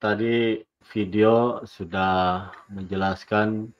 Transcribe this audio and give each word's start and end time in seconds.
tadi 0.00 0.60
video 0.90 1.62
sudah 1.62 2.50
menjelaskan 2.68 3.70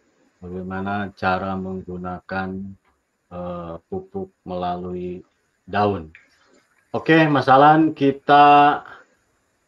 bagaimana 0.41 1.11
cara 1.19 1.59
menggunakan 1.59 2.49
uh, 3.35 3.77
pupuk 3.91 4.31
melalui 4.47 5.21
daun. 5.67 6.15
Oke, 6.91 7.27
Mas 7.31 7.47
Alan, 7.47 7.95
kita 7.95 8.83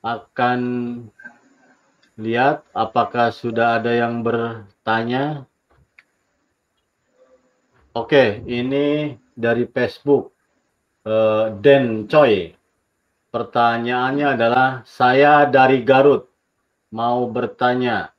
akan 0.03 0.60
lihat 2.18 2.67
apakah 2.74 3.30
sudah 3.30 3.78
ada 3.78 3.94
yang 3.94 4.26
bertanya. 4.26 5.46
Oke, 7.94 8.42
ini 8.49 9.19
dari 9.38 9.69
Facebook. 9.71 10.35
Uh, 11.03 11.51
Den 11.58 12.06
Choi. 12.06 12.62
Pertanyaannya 13.33 14.37
adalah, 14.37 14.69
saya 14.85 15.49
dari 15.49 15.81
Garut, 15.81 16.28
mau 16.92 17.24
bertanya, 17.32 18.12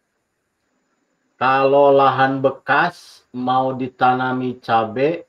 kalau 1.37 1.93
lahan 1.93 2.41
bekas 2.41 3.21
mau 3.29 3.77
ditanami 3.77 4.57
cabai, 4.57 5.21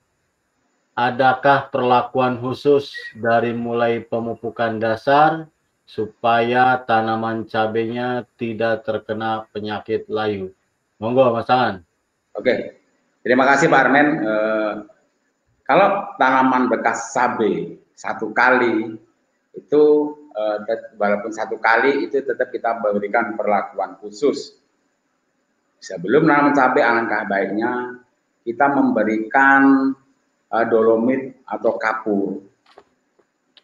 adakah 0.97 1.69
perlakuan 1.69 2.41
khusus 2.41 2.97
dari 3.13 3.53
mulai 3.53 4.01
pemupukan 4.01 4.81
dasar 4.81 5.53
supaya 5.85 6.81
tanaman 6.89 7.45
cabenya 7.45 8.25
tidak 8.41 8.89
terkena 8.89 9.45
penyakit 9.53 10.09
layu? 10.09 10.49
Monggo, 10.97 11.29
Mas 11.29 11.53
Angan. 11.53 11.85
Oke, 12.33 12.81
terima 13.21 13.45
kasih 13.45 13.69
Pak 13.69 13.81
Armen. 13.85 14.09
Uh, 14.25 14.75
kalau 15.69 16.09
tanaman 16.17 16.73
bekas 16.73 17.13
cabai 17.13 17.77
satu 17.93 18.33
kali 18.33 18.97
itu 19.55 19.83
uh, 20.35 20.59
walaupun 20.99 21.31
satu 21.31 21.63
kali 21.63 22.07
itu 22.11 22.21
tetap 22.23 22.51
kita 22.51 22.83
berikan 22.83 23.39
perlakuan 23.39 23.97
khusus. 24.03 24.59
Sebelum 25.79 26.27
nanam 26.27 26.57
cabai 26.57 26.83
alangkah 26.83 27.23
baiknya 27.29 28.03
kita 28.43 28.67
memberikan 28.73 29.93
uh, 30.51 30.65
dolomit 30.67 31.45
atau 31.47 31.77
kapur 31.79 32.41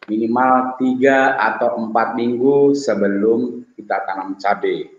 minimal 0.09 0.75
tiga 0.81 1.37
atau 1.37 1.77
empat 1.87 2.17
minggu 2.17 2.73
sebelum 2.73 3.69
kita 3.77 4.01
tanam 4.07 4.39
cabai. 4.39 4.89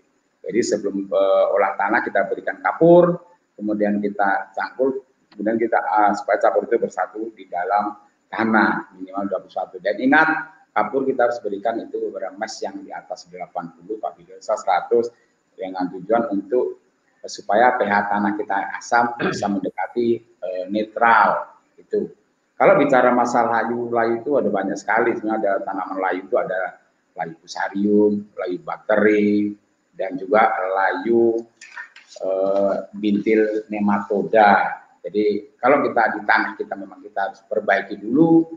Jadi 0.43 0.59
sebelum 0.59 1.07
uh, 1.07 1.55
olah 1.55 1.73
tanah 1.79 2.03
kita 2.03 2.27
berikan 2.27 2.59
kapur, 2.59 3.15
kemudian 3.55 4.03
kita 4.03 4.51
cangkul, 4.51 5.03
kemudian 5.31 5.55
kita 5.55 5.79
uh, 5.79 6.11
supaya 6.15 6.37
kapur 6.39 6.67
itu 6.67 6.75
bersatu 6.79 7.31
di 7.31 7.47
dalam 7.47 7.95
tanah 8.27 8.91
minimal 8.99 9.47
21. 9.47 9.79
Dan 9.79 9.95
ingat 10.03 10.29
kapur 10.73 11.05
kita 11.05 11.29
harus 11.29 11.37
berikan 11.39 11.77
itu 11.77 12.09
mes 12.33 12.53
yang 12.65 12.81
di 12.81 12.89
atas 12.89 13.29
80 13.29 13.85
apabila 14.01 14.35
100 14.41 15.53
dengan 15.53 15.85
tujuan 15.93 16.33
untuk 16.33 16.81
eh, 17.21 17.29
supaya 17.29 17.77
pH 17.77 17.93
tanah 18.09 18.33
kita 18.35 18.55
asam 18.81 19.13
bisa 19.21 19.45
mendekati 19.45 20.17
e, 20.17 20.47
netral 20.73 21.61
itu. 21.77 22.09
Kalau 22.57 22.73
bicara 22.77 23.13
masalah 23.13 23.65
layu, 23.65 23.89
layu 23.89 24.13
itu 24.21 24.31
ada 24.37 24.49
banyak 24.49 24.77
sekali. 24.77 25.13
Sebenarnya 25.17 25.41
ada 25.41 25.51
tanaman 25.65 25.97
layu 25.99 26.21
itu 26.25 26.35
ada 26.37 26.81
layu 27.17 27.33
fusarium, 27.41 28.13
layu 28.33 28.57
bakteri, 28.61 29.53
dan 29.93 30.17
juga 30.17 30.53
layu 30.73 31.37
e, 32.17 32.27
bintil 32.97 33.69
nematoda. 33.69 34.81
Jadi 35.03 35.53
kalau 35.59 35.83
kita 35.85 36.17
di 36.17 36.19
tanah 36.23 36.51
kita 36.55 36.73
memang 36.79 37.03
kita 37.03 37.19
harus 37.29 37.41
perbaiki 37.45 37.99
dulu 37.99 38.47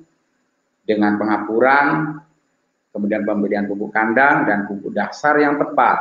dengan 0.86 1.18
pengapuran, 1.18 2.16
kemudian 2.94 3.26
pemberian 3.26 3.66
pupuk 3.66 3.90
kandang 3.90 4.46
dan 4.46 4.64
pupuk 4.70 4.94
dasar 4.94 5.36
yang 5.36 5.58
tepat. 5.58 5.98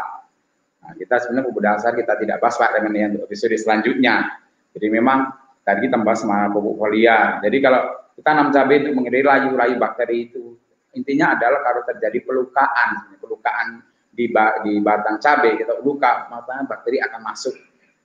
Nah, 0.85 0.93
kita 0.93 1.25
sebenarnya 1.25 1.45
pupuk 1.49 1.63
dasar 1.65 1.91
kita 1.97 2.13
tidak 2.21 2.37
bahas 2.37 2.55
Pak 2.55 2.69
dengan 2.77 2.93
yang 2.93 3.11
episode 3.25 3.57
selanjutnya. 3.57 4.37
Jadi 4.77 4.87
memang 4.93 5.33
tadi 5.65 5.89
kita 5.89 5.97
bahas 6.05 6.21
sama 6.21 6.47
pupuk 6.53 6.77
foliar. 6.77 7.41
Jadi 7.41 7.57
kalau 7.59 7.81
kita 8.15 8.31
tanam 8.31 8.47
cabai 8.53 8.85
untuk 8.85 8.93
menghindari 9.01 9.25
layu-layu 9.25 9.75
bakteri 9.81 10.17
itu, 10.31 10.55
intinya 10.95 11.35
adalah 11.35 11.59
kalau 11.65 11.81
terjadi 11.83 12.21
pelukaan, 12.23 13.11
pelukaan 13.19 13.83
di, 14.13 14.31
di 14.63 14.73
batang 14.79 15.19
cabai, 15.19 15.59
kita 15.59 15.83
luka, 15.83 16.31
maka 16.31 16.63
bakteri 16.63 17.03
akan 17.03 17.21
masuk. 17.25 17.57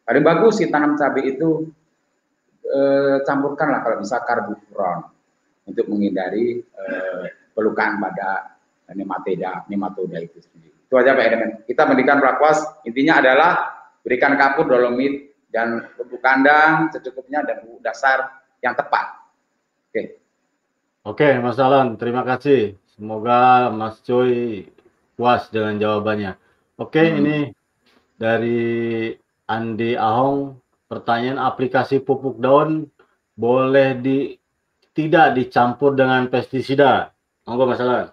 Paling 0.02 0.24
bagus 0.26 0.58
sih 0.58 0.66
tanam 0.66 0.98
cabai 0.98 1.36
itu 1.36 1.70
eh, 2.66 3.22
campurkanlah 3.22 3.86
kalau 3.86 3.96
bisa 4.02 4.18
karbofuran 4.26 5.19
untuk 5.70 5.86
menghindari 5.86 6.60
uh, 6.74 7.24
pelukan 7.54 8.02
pada 8.02 8.58
nematoda 8.90 9.64
nematoda 9.70 10.18
itu 10.18 10.42
sendiri. 10.42 10.74
Itu 10.90 10.98
aja 10.98 11.14
Pak 11.14 11.24
Edemen. 11.30 11.50
Kita 11.64 11.86
berikan 11.86 12.18
prakwas 12.18 12.58
intinya 12.82 13.22
adalah 13.22 13.52
berikan 14.02 14.34
kapur 14.34 14.66
dolomit 14.66 15.30
dan 15.50 15.86
pupuk 15.94 16.18
kandang 16.18 16.90
secukupnya 16.90 17.46
dan 17.46 17.62
pupuk 17.62 17.82
dasar 17.82 18.42
yang 18.58 18.74
tepat. 18.74 19.06
Oke. 19.90 20.02
Oke, 21.06 21.28
Mas 21.38 21.58
Alan, 21.62 21.96
terima 21.96 22.26
kasih. 22.26 22.76
Semoga 22.94 23.70
Mas 23.72 24.02
Choi 24.04 24.68
puas 25.16 25.48
dengan 25.48 25.80
jawabannya. 25.80 26.36
Oke, 26.76 27.00
hmm. 27.00 27.18
ini 27.22 27.38
dari 28.20 28.60
Andi 29.48 29.96
Ahong, 29.96 30.60
pertanyaan 30.88 31.40
aplikasi 31.40 32.00
pupuk 32.00 32.40
daun 32.40 32.88
boleh 33.36 33.96
di 34.00 34.39
tidak 34.94 35.38
dicampur 35.38 35.94
dengan 35.94 36.26
pestisida. 36.26 37.14
Monggo 37.46 37.66
Mas 37.66 37.82
Alan. 37.82 38.10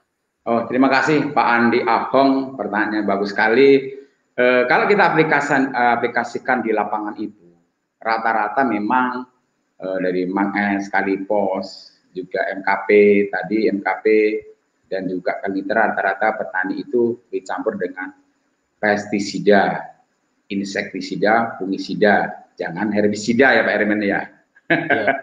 Oh, 0.48 0.64
terima 0.64 0.88
kasih 0.88 1.36
Pak 1.36 1.48
Andi 1.48 1.84
Ahong, 1.84 2.56
pertanyaan 2.56 3.04
bagus 3.04 3.36
sekali. 3.36 4.00
E, 4.32 4.46
kalau 4.72 4.88
kita 4.88 5.12
aplikasikan, 5.12 5.76
aplikasikan 5.76 6.64
di 6.64 6.72
lapangan 6.72 7.20
itu, 7.20 7.52
rata-rata 8.00 8.64
memang 8.64 9.28
e, 9.76 9.86
dari 10.00 10.24
Manges, 10.24 10.88
Kalipos, 10.88 11.98
juga 12.16 12.48
MKP 12.50 12.90
tadi 13.30 13.70
MKP 13.70 14.06
dan 14.88 15.06
juga 15.06 15.38
Kalitra 15.44 15.92
rata-rata 15.92 16.40
petani 16.40 16.82
itu 16.82 17.20
dicampur 17.28 17.76
dengan 17.76 18.16
pestisida, 18.80 19.84
insektisida, 20.48 21.60
fungisida, 21.60 22.48
jangan 22.56 22.90
herbisida 22.96 23.52
ya 23.52 23.62
Pak 23.68 23.74
Ermen 23.76 24.02
ya. 24.02 24.22
ya. 24.72 25.06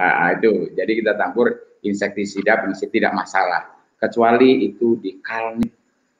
Nah, 0.00 0.32
itu. 0.32 0.72
Jadi 0.72 1.04
kita 1.04 1.12
campur 1.20 1.76
insektisida, 1.84 2.64
pengisit 2.64 2.88
tidak 2.88 3.12
masalah. 3.12 3.68
Kecuali 4.00 4.64
itu 4.64 4.96
di 4.96 5.20
kalnit, 5.20 5.68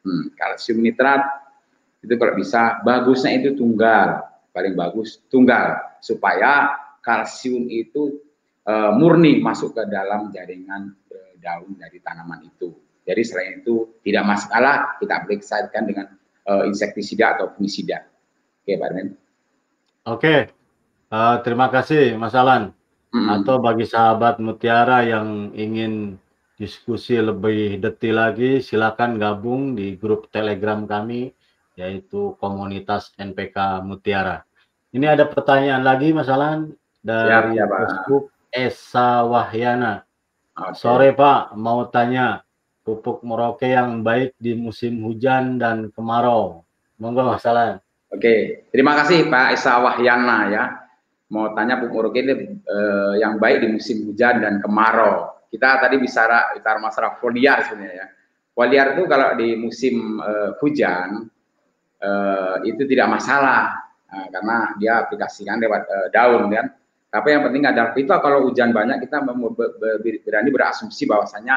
hmm, 0.05 0.37
kalsium 0.37 0.85
nitrat, 0.85 1.25
itu 2.05 2.13
kalau 2.21 2.37
bisa 2.37 2.85
bagusnya 2.85 3.41
itu 3.41 3.57
tunggal, 3.57 4.21
paling 4.53 4.77
bagus 4.77 5.25
tunggal 5.33 5.97
supaya 6.05 6.77
kalsium 7.01 7.73
itu 7.73 8.21
e, 8.65 8.75
murni 8.97 9.41
masuk 9.41 9.73
ke 9.73 9.89
dalam 9.89 10.29
jaringan 10.29 10.93
e, 11.09 11.41
daun 11.41 11.73
dari 11.77 12.01
tanaman 12.05 12.45
itu. 12.45 12.73
Jadi 13.05 13.23
selain 13.25 13.65
itu 13.65 14.01
tidak 14.05 14.29
masalah 14.29 15.01
kita 15.01 15.25
aplikasikan 15.25 15.85
dengan 15.89 16.07
e, 16.45 16.53
insektisida 16.69 17.37
atau 17.37 17.53
fungisida. 17.57 18.05
Oke, 18.61 18.77
Pak. 18.77 18.91
Oke, 20.09 20.37
uh, 21.13 21.37
terima 21.45 21.69
kasih 21.73 22.17
Mas 22.17 22.37
Alan. 22.37 22.80
Atau 23.11 23.59
bagi 23.59 23.91
sahabat 23.91 24.39
Mutiara 24.39 25.03
yang 25.03 25.51
ingin 25.59 26.15
diskusi 26.55 27.19
lebih 27.19 27.83
detail 27.83 28.31
lagi, 28.31 28.63
silakan 28.63 29.19
gabung 29.19 29.75
di 29.75 29.99
grup 29.99 30.31
Telegram 30.31 30.87
kami, 30.87 31.35
yaitu 31.75 32.39
komunitas 32.39 33.11
NPK 33.19 33.83
Mutiara. 33.83 34.47
Ini 34.95 35.11
ada 35.11 35.27
pertanyaan 35.27 35.83
lagi, 35.83 36.15
Mas 36.15 36.31
Alan, 36.31 36.71
dari 37.03 37.59
ya, 37.59 37.67
Facebook 37.67 38.31
Esa 38.55 39.27
Wahyana. 39.27 40.07
Okay. 40.55 40.79
Sore 40.79 41.11
Pak, 41.11 41.59
mau 41.59 41.83
tanya 41.91 42.47
pupuk 42.87 43.27
Merauke 43.27 43.75
yang 43.75 44.07
baik 44.07 44.39
di 44.39 44.55
musim 44.55 45.03
hujan 45.03 45.59
dan 45.59 45.91
kemarau. 45.91 46.63
Monggo 47.01 47.27
Mas 47.27 47.43
Alan. 47.43 47.83
Oke, 48.11 48.67
terima 48.71 48.95
kasih 49.03 49.27
Pak 49.27 49.59
Esa 49.59 49.83
Wahyana 49.83 50.39
ya 50.51 50.65
mau 51.31 51.55
tanya 51.55 51.79
pupuk 51.79 52.11
ini 52.19 52.59
eh, 52.59 53.15
yang 53.23 53.39
baik 53.39 53.63
di 53.63 53.69
musim 53.79 54.11
hujan 54.11 54.43
dan 54.43 54.59
kemarau. 54.59 55.31
Kita 55.51 55.83
tadi 55.83 55.99
bicara 55.99 56.55
bicara 56.55 56.79
masalah 56.79 57.19
foliar 57.19 57.67
sebenarnya 57.67 57.95
ya. 57.95 58.07
Foliar 58.55 58.87
itu 58.99 59.03
kalau 59.07 59.39
di 59.39 59.49
musim 59.55 60.19
eh, 60.19 60.51
hujan 60.59 61.31
eh, 62.03 62.57
itu 62.67 62.83
tidak 62.91 63.09
masalah 63.15 63.79
nah, 64.11 64.27
karena 64.31 64.57
dia 64.79 64.93
aplikasikan 65.07 65.63
lewat 65.63 65.83
eh, 65.87 66.09
daun 66.11 66.51
kan. 66.51 66.67
Tapi 67.11 67.27
yang 67.35 67.43
penting 67.43 67.67
adalah 67.67 67.91
itu 67.99 68.07
kalau 68.07 68.39
hujan 68.47 68.71
banyak 68.71 69.03
kita 69.03 69.27
berani 70.27 70.51
berasumsi 70.51 71.07
bahwasanya 71.07 71.57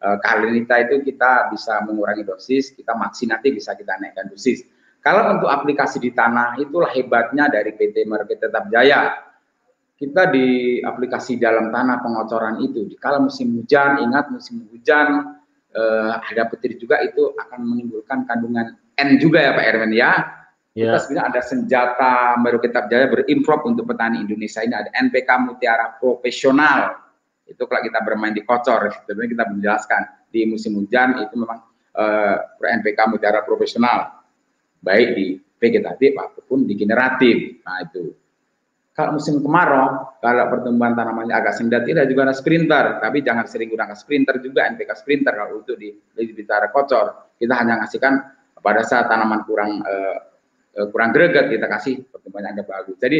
eh, 0.00 0.16
kalinita 0.24 0.80
itu 0.88 1.04
kita 1.04 1.52
bisa 1.52 1.84
mengurangi 1.84 2.24
dosis, 2.24 2.72
kita 2.72 2.96
maksi 2.96 3.28
nanti 3.28 3.52
bisa 3.52 3.76
kita 3.76 4.00
naikkan 4.00 4.32
dosis 4.32 4.79
kalau 5.00 5.40
untuk 5.40 5.48
aplikasi 5.48 5.96
di 5.96 6.12
tanah, 6.12 6.60
itulah 6.60 6.92
hebatnya 6.92 7.48
dari 7.48 7.72
PT 7.72 8.04
Market 8.04 8.48
Tetap 8.48 8.68
Jaya. 8.68 9.16
Kita 9.96 10.32
di 10.32 10.80
aplikasi 10.80 11.36
dalam 11.36 11.72
tanah 11.72 12.00
pengocoran 12.00 12.60
itu, 12.64 12.88
kalau 12.96 13.28
musim 13.28 13.52
hujan, 13.56 14.00
ingat 14.00 14.32
musim 14.32 14.64
hujan, 14.72 15.40
eh, 15.72 16.12
ada 16.20 16.48
petir 16.48 16.76
juga 16.76 17.00
itu 17.04 17.32
akan 17.36 17.60
menimbulkan 17.64 18.24
kandungan 18.24 18.76
N 19.00 19.16
juga 19.16 19.40
ya 19.40 19.50
Pak 19.56 19.64
Erwin 19.64 19.92
ya. 19.96 20.12
Yeah. 20.76 20.94
Kita 20.94 20.98
sebenarnya 21.02 21.24
ada 21.32 21.40
senjata 21.42 22.12
baru 22.38 22.58
kitab 22.62 22.84
jaya 22.92 23.10
berimprov 23.10 23.64
untuk 23.66 23.90
petani 23.90 24.22
Indonesia 24.22 24.60
ini 24.62 24.74
ada 24.76 24.90
NPK 24.92 25.28
Mutiara 25.48 25.96
Profesional. 25.96 27.10
Itu 27.48 27.66
kalau 27.66 27.82
kita 27.82 27.98
bermain 28.06 28.36
di 28.36 28.46
kocor, 28.46 28.92
sebenarnya 29.02 29.30
kita 29.34 29.44
menjelaskan 29.50 30.02
di 30.30 30.46
musim 30.46 30.78
hujan 30.78 31.18
itu 31.26 31.34
memang 31.34 31.58
uh, 31.98 32.36
eh, 32.38 32.70
NPK 32.78 32.98
Mutiara 33.10 33.42
Profesional, 33.42 34.19
baik 34.80 35.08
di 35.16 35.26
vegetatif 35.60 36.16
ataupun 36.16 36.64
di 36.64 36.74
generatif. 36.76 37.62
Nah 37.64 37.78
itu. 37.84 38.04
Kalau 38.90 39.16
musim 39.16 39.40
kemarau, 39.40 40.18
kalau 40.20 40.44
pertumbuhan 40.50 40.92
tanamannya 40.92 41.32
agak 41.32 41.56
sendat, 41.56 41.88
tidak 41.88 42.10
juga 42.10 42.28
ada 42.28 42.34
sprinter, 42.36 43.00
tapi 43.00 43.24
jangan 43.24 43.48
sering 43.48 43.72
gunakan 43.72 43.96
sprinter 43.96 44.42
juga, 44.42 44.66
NPK 44.66 44.90
sprinter 44.92 45.32
kalau 45.32 45.62
untuk 45.62 45.78
di, 45.78 45.94
bicara 46.36 46.68
kocor. 46.68 47.32
Kita 47.38 47.54
hanya 47.56 47.80
ngasihkan 47.80 48.12
pada 48.60 48.84
saat 48.84 49.08
tanaman 49.08 49.46
kurang 49.48 49.80
uh, 49.80 50.30
Eh, 50.70 50.86
kurang 50.94 51.10
greget 51.10 51.50
kita 51.50 51.66
kasih 51.66 52.06
pertumbuhannya 52.06 52.54
agak 52.54 52.66
bagus. 52.70 52.96
Jadi 53.02 53.18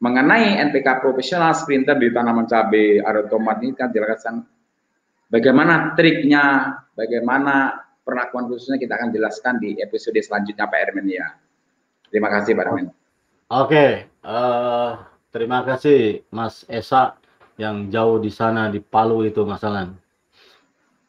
mengenai 0.00 0.56
NPK 0.72 1.04
profesional 1.04 1.52
sprinter 1.52 1.92
di 2.00 2.08
tanaman 2.08 2.48
cabai 2.48 3.04
atau 3.04 3.36
tomat 3.36 3.60
ini 3.60 3.76
kan 3.76 3.92
jelaskan 3.92 4.40
bagaimana 5.28 5.92
triknya, 5.92 6.72
bagaimana 6.96 7.84
perlakuan 8.06 8.46
khususnya 8.46 8.78
kita 8.78 8.94
akan 8.94 9.10
jelaskan 9.10 9.58
di 9.58 9.74
episode 9.82 10.14
selanjutnya 10.22 10.70
Pak 10.70 10.78
Ermen 10.78 11.10
ya. 11.10 11.34
Terima 12.06 12.30
kasih 12.30 12.54
Pak 12.54 12.64
Ermen. 12.70 12.86
Oke, 13.50 14.06
uh, 14.22 15.02
terima 15.34 15.66
kasih 15.66 16.22
Mas 16.30 16.62
Esa 16.70 17.18
yang 17.58 17.90
jauh 17.90 18.22
di 18.22 18.30
sana 18.30 18.70
di 18.70 18.78
Palu 18.78 19.26
itu 19.26 19.42
masalah. 19.42 19.90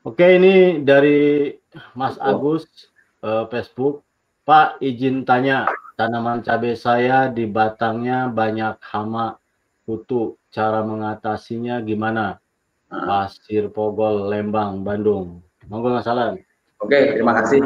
Oke, 0.02 0.26
ini 0.26 0.82
dari 0.82 1.54
Mas 1.94 2.18
Agus 2.18 2.90
uh, 3.22 3.46
Facebook. 3.54 4.02
Pak, 4.48 4.80
izin 4.80 5.28
tanya, 5.28 5.68
tanaman 6.00 6.40
cabai 6.40 6.80
saya 6.80 7.28
di 7.28 7.44
batangnya 7.44 8.32
banyak 8.32 8.80
hama 8.80 9.36
kutu. 9.84 10.40
Cara 10.48 10.80
mengatasinya 10.88 11.84
gimana? 11.84 12.40
Pasir 12.88 13.68
Pogol, 13.68 14.32
Lembang, 14.32 14.88
Bandung. 14.88 15.44
Monggo 15.68 15.92
Mas 15.92 16.08
Alan. 16.08 16.40
Oke, 16.78 17.18
terima 17.18 17.34
kasih 17.42 17.58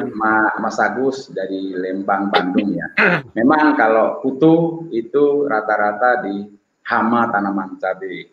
Mas 0.63 0.79
Agus 0.79 1.27
dari 1.35 1.75
Lembang, 1.75 2.31
Bandung 2.31 2.71
ya. 2.71 2.87
Memang 3.35 3.75
kalau 3.75 4.23
kutu 4.23 4.87
itu 4.87 5.51
rata-rata 5.51 6.23
di 6.23 6.47
hama 6.87 7.27
tanaman 7.27 7.75
cabai. 7.75 8.31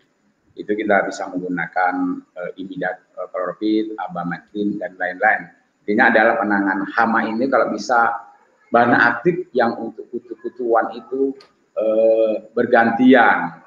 Itu 0.54 0.74
kita 0.78 1.06
bisa 1.06 1.26
menggunakan 1.30 1.94
uh, 2.34 2.50
imidat 2.58 3.10
uh, 3.18 3.26
kloropit, 3.30 3.94
abametrin, 3.98 4.78
dan 4.78 4.94
lain-lain. 4.98 5.50
Intinya 5.82 6.14
adalah 6.14 6.34
penanganan 6.42 6.86
hama 6.94 7.26
ini 7.26 7.48
kalau 7.50 7.74
bisa 7.74 8.28
bahan 8.68 8.92
aktif 8.92 9.48
yang 9.56 9.72
untuk 9.80 10.04
kutu-kutuan 10.12 10.92
itu 10.92 11.32
eh, 11.72 12.44
bergantian. 12.52 13.64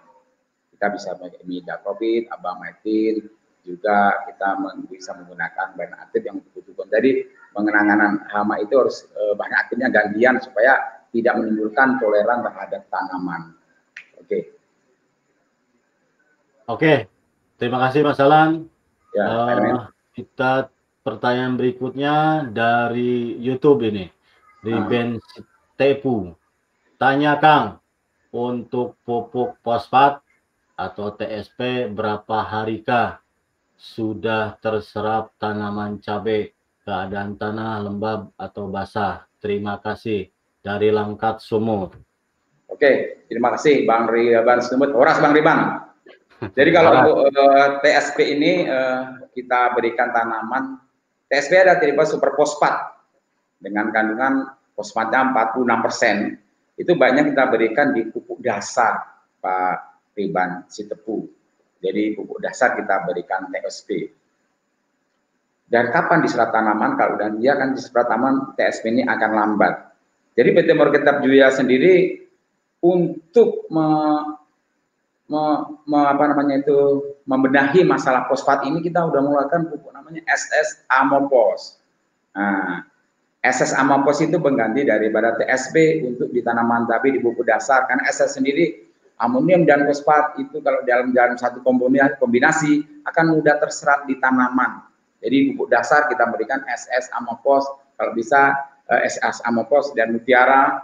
Kita 0.69 0.85
bisa 0.93 1.17
pakai 1.17 1.41
midacloprid, 1.49 2.29
abamectin, 2.29 3.25
juga 3.61 4.25
kita 4.25 4.57
bisa 4.89 5.13
menggunakan 5.17 5.77
bahan 5.77 5.93
aktif 6.01 6.21
yang 6.25 6.41
kutu-kutuan. 6.41 6.89
Jadi 6.89 7.29
pengenangan 7.53 8.25
hama 8.31 8.57
itu 8.59 8.73
harus 8.77 9.05
eh, 9.13 9.33
bahan 9.37 9.55
aktifnya 9.65 9.89
gantian 9.93 10.41
supaya 10.41 11.03
tidak 11.11 11.33
menimbulkan 11.37 11.99
toleran 11.99 12.41
terhadap 12.41 12.81
tanaman. 12.87 13.53
Oke. 14.17 14.39
Oke, 16.71 16.93
terima 17.59 17.83
kasih 17.83 18.01
Mas 18.07 18.21
Alan. 18.23 18.65
Ya, 19.11 19.27
uh, 19.27 19.91
kita 20.15 20.71
pertanyaan 21.03 21.59
berikutnya 21.59 22.47
dari 22.47 23.35
YouTube 23.43 23.83
ini 23.83 24.07
di 24.63 24.71
hmm. 24.71 25.19
Tepu. 25.75 26.31
Tanya 26.95 27.35
Kang, 27.41 27.81
untuk 28.31 28.95
pupuk 29.03 29.59
fosfat 29.59 30.23
atau 30.79 31.11
TSP 31.11 31.91
berapa 31.91 32.45
harikah 32.45 33.19
sudah 33.81 34.61
terserap 34.61 35.33
tanaman 35.41 35.97
cabai 35.97 36.53
keadaan 36.85 37.33
tanah 37.33 37.81
lembab 37.81 38.29
atau 38.37 38.69
basah? 38.69 39.25
Terima 39.41 39.81
kasih 39.81 40.29
dari 40.61 40.93
Langkat 40.93 41.41
Sumut. 41.41 41.97
Oke, 42.69 43.25
terima 43.25 43.57
kasih 43.57 43.89
Bang 43.89 44.05
Riban 44.05 44.61
Sumut. 44.61 44.93
Horas 44.93 45.17
Bang 45.17 45.33
Riban. 45.33 45.81
Jadi 46.57 46.69
kalau 46.69 46.91
untuk 46.93 47.17
uh, 47.33 47.33
eh, 47.33 47.69
TSP 47.81 48.17
ini 48.37 48.69
uh, 48.69 49.25
kita 49.33 49.73
berikan 49.73 50.13
tanaman 50.13 50.77
TSP 51.25 51.53
ada 51.65 51.81
tipe 51.81 52.01
super 52.05 52.37
fosfat 52.37 53.01
dengan 53.57 53.89
kandungan 53.89 54.51
fosfatnya 54.77 55.31
46 55.53 55.85
persen, 55.85 56.15
itu 56.77 56.91
banyak 56.97 57.33
kita 57.33 57.43
berikan 57.49 57.93
di 57.93 58.09
pupuk 58.09 58.41
dasar 58.41 59.21
Pak 59.41 60.05
Riban 60.17 60.65
Sitepu. 60.69 61.40
Jadi 61.81 62.13
pupuk 62.13 62.37
dasar 62.39 62.77
kita 62.77 63.09
berikan 63.09 63.49
TSP. 63.49 64.13
Dan 65.65 65.89
kapan 65.89 66.21
diserap 66.21 66.53
tanaman? 66.53 66.93
Kalau 66.95 67.17
dan 67.17 67.41
dia 67.41 67.57
kan 67.57 67.73
diserap 67.73 68.05
tanaman 68.05 68.53
TSP 68.53 68.93
ini 68.93 69.03
akan 69.07 69.31
lambat. 69.33 69.73
Jadi 70.37 70.49
PT 70.55 70.69
Morgetap 70.77 71.25
Julia 71.25 71.49
sendiri 71.51 72.21
untuk 72.83 73.65
me, 73.71 73.87
me, 75.27 75.43
me, 75.87 75.99
apa 76.05 76.23
namanya 76.31 76.61
itu 76.61 76.79
membenahi 77.23 77.83
masalah 77.87 78.27
fosfat 78.27 78.67
ini 78.67 78.83
kita 78.83 79.05
sudah 79.05 79.21
mengeluarkan 79.21 79.71
pupuk 79.71 79.91
namanya 79.95 80.21
SS 80.27 80.85
Amopos. 80.91 81.79
Nah, 82.35 82.85
SS 83.41 83.73
Amapos 83.73 84.21
itu 84.21 84.37
pengganti 84.37 84.85
daripada 84.85 85.33
TSP 85.39 86.05
untuk 86.05 86.29
di 86.29 86.45
tanaman 86.45 86.85
tapi 86.85 87.15
di 87.15 87.19
buku 87.23 87.41
dasar 87.41 87.89
karena 87.89 88.05
SS 88.05 88.37
sendiri 88.37 88.90
amonium 89.21 89.63
dan 89.63 89.85
fosfat 89.85 90.41
itu 90.41 90.57
kalau 90.65 90.81
dalam 90.83 91.13
dalam 91.13 91.37
satu 91.37 91.61
kombinasi 91.61 93.05
akan 93.05 93.25
mudah 93.37 93.61
terserap 93.61 94.09
di 94.09 94.17
tanaman. 94.17 94.81
Jadi 95.21 95.53
pupuk 95.53 95.69
dasar 95.69 96.09
kita 96.09 96.25
berikan 96.33 96.65
SS 96.65 97.13
Amapos 97.13 97.69
kalau 97.93 98.17
bisa 98.17 98.57
SS 98.89 99.45
eh, 99.45 99.47
Amapos 99.47 99.93
dan 99.93 100.17
Mutiara 100.17 100.81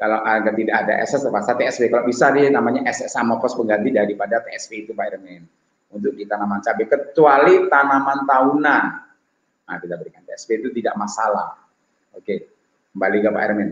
kalau 0.00 0.24
agar 0.24 0.56
tidak 0.56 0.76
ada 0.88 1.04
SS 1.04 1.28
terpaksa 1.28 1.52
TSP 1.54 1.92
kalau 1.92 2.08
bisa 2.08 2.32
dia 2.32 2.48
namanya 2.48 2.88
SS 2.88 3.14
Amapos 3.20 3.52
pengganti 3.52 3.92
daripada 3.92 4.40
TSP 4.40 4.88
itu 4.88 4.96
Pak 4.96 5.06
Irmin 5.12 5.44
untuk 5.92 6.16
di 6.16 6.24
tanaman 6.24 6.64
cabai 6.64 6.88
kecuali 6.88 7.68
tanaman 7.68 8.24
tahunan 8.24 9.04
Nah, 9.64 9.76
kita 9.80 9.96
berikan 9.96 10.20
TSP 10.28 10.60
itu 10.60 10.68
tidak 10.76 10.94
masalah. 11.00 11.56
Oke, 12.12 12.52
kembali 12.92 13.18
ke 13.24 13.28
Pak 13.32 13.42
Ermin. 13.48 13.70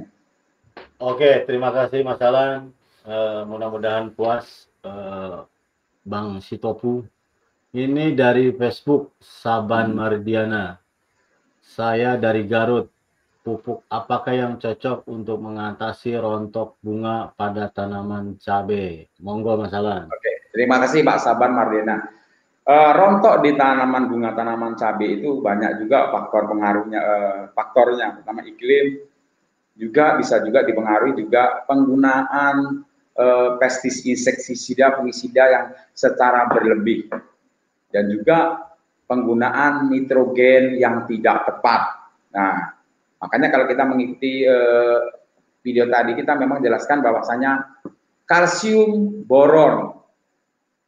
Oke, 1.02 1.45
terima 1.45 1.68
kasih 1.68 2.00
Mas 2.00 2.21
Alan. 2.25 2.73
Uh, 3.02 3.42
mudah-mudahan 3.50 4.14
puas 4.14 4.71
uh, 4.87 5.42
Bang 6.06 6.38
Sitopu. 6.38 7.02
Ini 7.75 8.14
dari 8.14 8.54
Facebook 8.54 9.18
Saban 9.18 9.90
hmm. 9.90 9.99
Mardiana. 9.99 10.78
Saya 11.59 12.14
dari 12.14 12.47
Garut. 12.47 12.87
Pupuk 13.42 13.82
apakah 13.90 14.38
yang 14.38 14.54
cocok 14.54 15.02
untuk 15.11 15.42
mengatasi 15.42 16.14
rontok 16.14 16.78
bunga 16.78 17.35
pada 17.35 17.66
tanaman 17.75 18.38
cabai? 18.38 19.11
Monggo 19.18 19.59
Mas 19.59 19.75
Alan. 19.75 20.06
Oke, 20.06 20.54
terima 20.54 20.78
kasih 20.78 21.02
Pak 21.02 21.18
Saban 21.18 21.50
Mardiana. 21.59 22.06
Uh, 22.62 22.94
rontok 22.94 23.42
di 23.42 23.59
tanaman 23.59 24.06
bunga 24.06 24.30
tanaman 24.38 24.78
cabai 24.78 25.18
itu 25.18 25.42
banyak 25.42 25.82
juga 25.82 26.14
faktor 26.14 26.54
pengaruhnya 26.54 27.00
uh, 27.02 27.40
faktornya 27.50 28.23
pertama 28.23 28.47
iklim 28.47 29.02
juga 29.75 30.14
bisa 30.23 30.38
juga 30.47 30.62
dipengaruhi 30.62 31.18
juga 31.18 31.66
penggunaan 31.66 32.87
pestis 33.61 34.02
insektisida 34.09 34.97
fungisida 34.97 35.45
yang 35.52 35.66
secara 35.92 36.49
berlebih 36.49 37.12
dan 37.92 38.09
juga 38.09 38.69
penggunaan 39.04 39.92
nitrogen 39.92 40.81
yang 40.81 41.04
tidak 41.04 41.45
tepat. 41.45 42.09
Nah, 42.33 42.73
makanya 43.21 43.52
kalau 43.52 43.69
kita 43.69 43.85
mengikuti 43.85 44.49
uh, 44.49 45.12
video 45.61 45.85
tadi 45.92 46.16
kita 46.16 46.33
memang 46.40 46.64
jelaskan 46.64 47.04
bahwasanya 47.04 47.76
kalsium 48.25 49.23
boron 49.28 50.02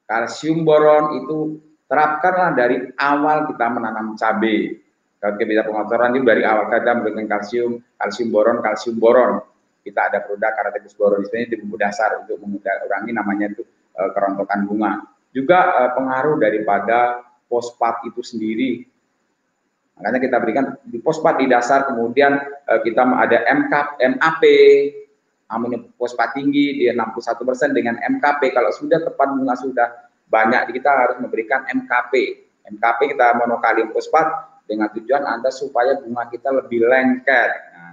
kalsium 0.09 0.65
boron 0.65 1.25
itu 1.25 1.61
terapkanlah 1.89 2.57
dari 2.57 2.77
awal 2.97 3.49
kita 3.51 3.67
menanam 3.73 4.17
cabai. 4.17 4.81
Kalau 5.21 5.41
kita 5.41 5.65
pengotoran 5.65 6.13
ini 6.17 6.25
dari 6.25 6.43
awal 6.45 6.69
kita 6.69 6.93
memberikan 7.01 7.27
kalsium, 7.29 7.73
kalsium 7.97 8.29
boron, 8.29 8.61
kalsium 8.61 8.97
boron. 9.01 9.41
Kita 9.85 10.09
ada 10.09 10.25
produk 10.25 10.49
karatekus 10.57 10.97
boron 10.97 11.21
di 11.21 11.29
sini 11.29 11.45
di 11.45 11.61
bumbu 11.61 11.77
dasar 11.77 12.25
untuk 12.25 12.41
mengurangi 12.41 13.13
namanya 13.13 13.53
itu 13.53 13.61
e, 13.93 14.03
kerontokan 14.17 14.65
bunga. 14.65 15.05
Juga 15.29 15.61
e, 15.77 15.81
pengaruh 15.93 16.41
daripada 16.41 17.21
fosfat 17.53 18.01
itu 18.09 18.25
sendiri. 18.25 18.89
Makanya 20.01 20.19
kita 20.25 20.37
berikan 20.41 20.65
di 20.89 20.99
fosfat 21.05 21.37
di 21.37 21.47
dasar, 21.53 21.85
kemudian 21.85 22.41
e, 22.65 22.73
kita 22.81 23.05
ada 23.05 23.45
MK, 23.45 24.01
MAP, 24.17 24.43
amonium 25.53 25.93
fosfat 26.01 26.33
tinggi 26.33 26.81
di 26.81 26.85
61% 26.89 27.77
dengan 27.77 28.01
MKP. 28.01 28.57
Kalau 28.57 28.73
sudah 28.73 29.05
tepat 29.05 29.29
bunga 29.37 29.55
sudah 29.55 29.89
banyak 30.33 30.73
kita 30.73 30.91
harus 30.91 31.17
memberikan 31.21 31.69
MKP. 31.69 32.43
MKP 32.65 33.13
kita 33.13 33.37
monokalium 33.37 33.93
fosfat 33.93 34.57
dengan 34.65 34.89
tujuan 34.97 35.29
Anda 35.29 35.53
supaya 35.53 36.01
bunga 36.01 36.33
kita 36.33 36.49
lebih 36.49 36.89
lengket. 36.89 37.51
Nah, 37.77 37.93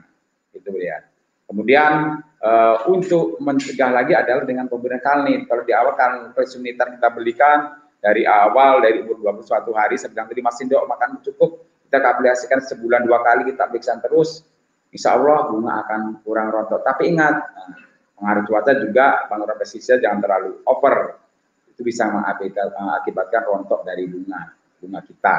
itu 0.55 0.71
ya. 0.79 1.10
Kemudian 1.51 2.23
uh, 2.39 2.87
untuk 2.87 3.35
mencegah 3.43 3.91
lagi 3.91 4.15
adalah 4.15 4.47
dengan 4.47 4.71
pemberian 4.71 5.03
kalnit. 5.03 5.51
Kalau 5.51 5.67
di 5.67 5.75
awal 5.75 5.99
kan 5.99 6.31
presunitan 6.31 6.95
kita 6.95 7.11
belikan 7.11 7.75
dari 7.99 8.23
awal 8.23 8.79
dari 8.79 9.03
umur 9.03 9.19
21 9.43 9.67
hari 9.75 9.99
sedang 9.99 10.31
terima 10.31 10.47
sindok 10.55 10.87
makan 10.87 11.19
cukup. 11.19 11.59
Kita 11.91 11.99
aplikasikan 11.99 12.63
sebulan 12.63 13.03
dua 13.03 13.19
kali 13.19 13.51
kita 13.51 13.67
periksa 13.67 13.99
terus. 13.99 14.47
Insya 14.95 15.19
Allah 15.19 15.51
bunga 15.51 15.83
akan 15.83 16.23
kurang 16.23 16.55
rontok. 16.55 16.87
Tapi 16.87 17.11
ingat 17.11 17.35
nah, 17.35 17.75
pengaruh 18.15 18.43
cuaca 18.47 18.71
juga 18.79 19.27
pengaruh 19.27 19.59
pesisir 19.59 19.99
jangan 19.99 20.23
terlalu 20.23 20.63
over. 20.71 21.19
Itu 21.67 21.83
bisa 21.83 22.07
mengakibatkan 22.07 23.43
rontok 23.43 23.83
dari 23.83 24.07
bunga 24.07 24.55
bunga 24.79 25.03
kita. 25.03 25.35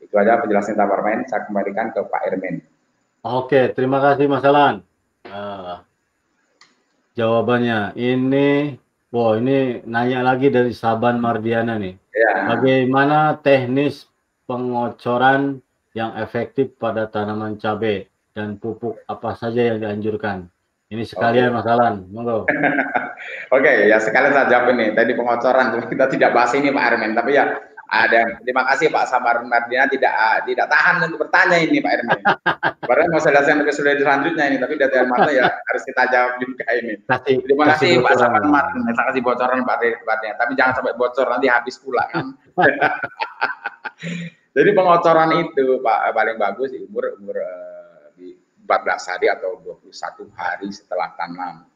Itu 0.00 0.16
aja 0.16 0.40
penjelasan 0.40 0.80
Tabarmen 0.80 1.28
saya 1.28 1.44
kembalikan 1.44 1.92
ke 1.94 2.02
Pak 2.08 2.22
Ermen 2.26 2.58
oke 3.22 3.70
terima 3.78 4.02
kasih 4.02 4.26
Mas 4.26 4.42
Alan 4.42 4.82
Uh, 5.26 5.78
jawabannya 7.14 7.94
ini, 7.94 8.74
wow 9.14 9.38
ini 9.38 9.84
nanya 9.86 10.26
lagi 10.26 10.50
dari 10.50 10.74
Saban 10.74 11.22
Mardiana 11.22 11.78
nih. 11.78 11.94
Ya. 12.12 12.52
Bagaimana 12.56 13.38
teknis 13.38 14.10
pengocoran 14.44 15.62
yang 15.94 16.16
efektif 16.18 16.74
pada 16.76 17.06
tanaman 17.06 17.60
cabai 17.60 18.08
dan 18.34 18.56
pupuk 18.58 18.98
apa 19.06 19.38
saja 19.38 19.72
yang 19.72 19.78
dianjurkan? 19.78 20.50
Ini 20.92 21.08
sekalian 21.08 21.56
Mas 21.56 21.64
Alan, 21.64 22.04
monggo. 22.12 22.44
Oke, 23.54 23.64
okay, 23.64 23.88
ya 23.88 23.96
sekalian 23.96 24.36
saya 24.36 24.50
jawab 24.50 24.76
ini. 24.76 24.92
Tadi 24.92 25.16
pengocoran, 25.16 25.88
kita 25.88 26.04
tidak 26.12 26.36
bahas 26.36 26.52
ini 26.52 26.68
Pak 26.68 26.84
Armin, 26.84 27.16
tapi 27.16 27.38
ya 27.38 27.48
ada 27.92 28.40
terima 28.40 28.64
kasih 28.72 28.88
Pak 28.88 29.04
Samar 29.04 29.44
Mardina 29.44 29.84
tidak 29.84 30.16
uh, 30.16 30.40
tidak 30.48 30.64
tahan 30.72 31.04
untuk 31.04 31.28
bertanya 31.28 31.60
ini 31.60 31.76
Pak 31.84 31.92
Ermin. 31.92 32.22
Padahal 32.88 33.08
mau 33.12 33.20
saya 33.20 33.36
jelaskan 33.36 33.68
ke 33.68 33.72
sudah 33.76 33.92
selanjutnya 34.00 34.44
ini 34.48 34.56
tapi 34.56 34.80
dari 34.80 35.04
mata 35.04 35.28
ya 35.28 35.52
harus 35.52 35.82
kita 35.84 36.08
jawab 36.08 36.40
juga 36.40 36.64
ini. 36.72 36.96
Kasih, 37.04 37.44
terima 37.44 37.64
kasih, 37.76 38.00
kasih 38.00 38.04
Pak 38.08 38.14
Samar 38.16 38.42
Mardina. 38.48 38.88
Terima 38.88 39.04
kasih 39.12 39.20
bocoran 39.20 39.60
Pak 39.68 39.76
Debatnya. 39.84 40.32
Tapi 40.40 40.52
jangan 40.56 40.74
sampai 40.80 40.94
bocor 40.96 41.26
nanti 41.28 41.46
habis 41.52 41.76
pula 41.76 42.04
kan. 42.08 42.32
Jadi 44.56 44.70
pengocoran 44.72 45.30
itu 45.44 45.66
Pak 45.84 45.98
paling 46.16 46.36
bagus 46.40 46.72
di 46.72 46.80
umur 46.80 47.12
umur 47.20 47.36
uh, 47.44 48.08
di 48.16 48.32
14 48.64 49.12
hari 49.12 49.26
atau 49.28 49.60
21 49.84 50.32
hari 50.32 50.72
setelah 50.72 51.12
tanam. 51.12 51.68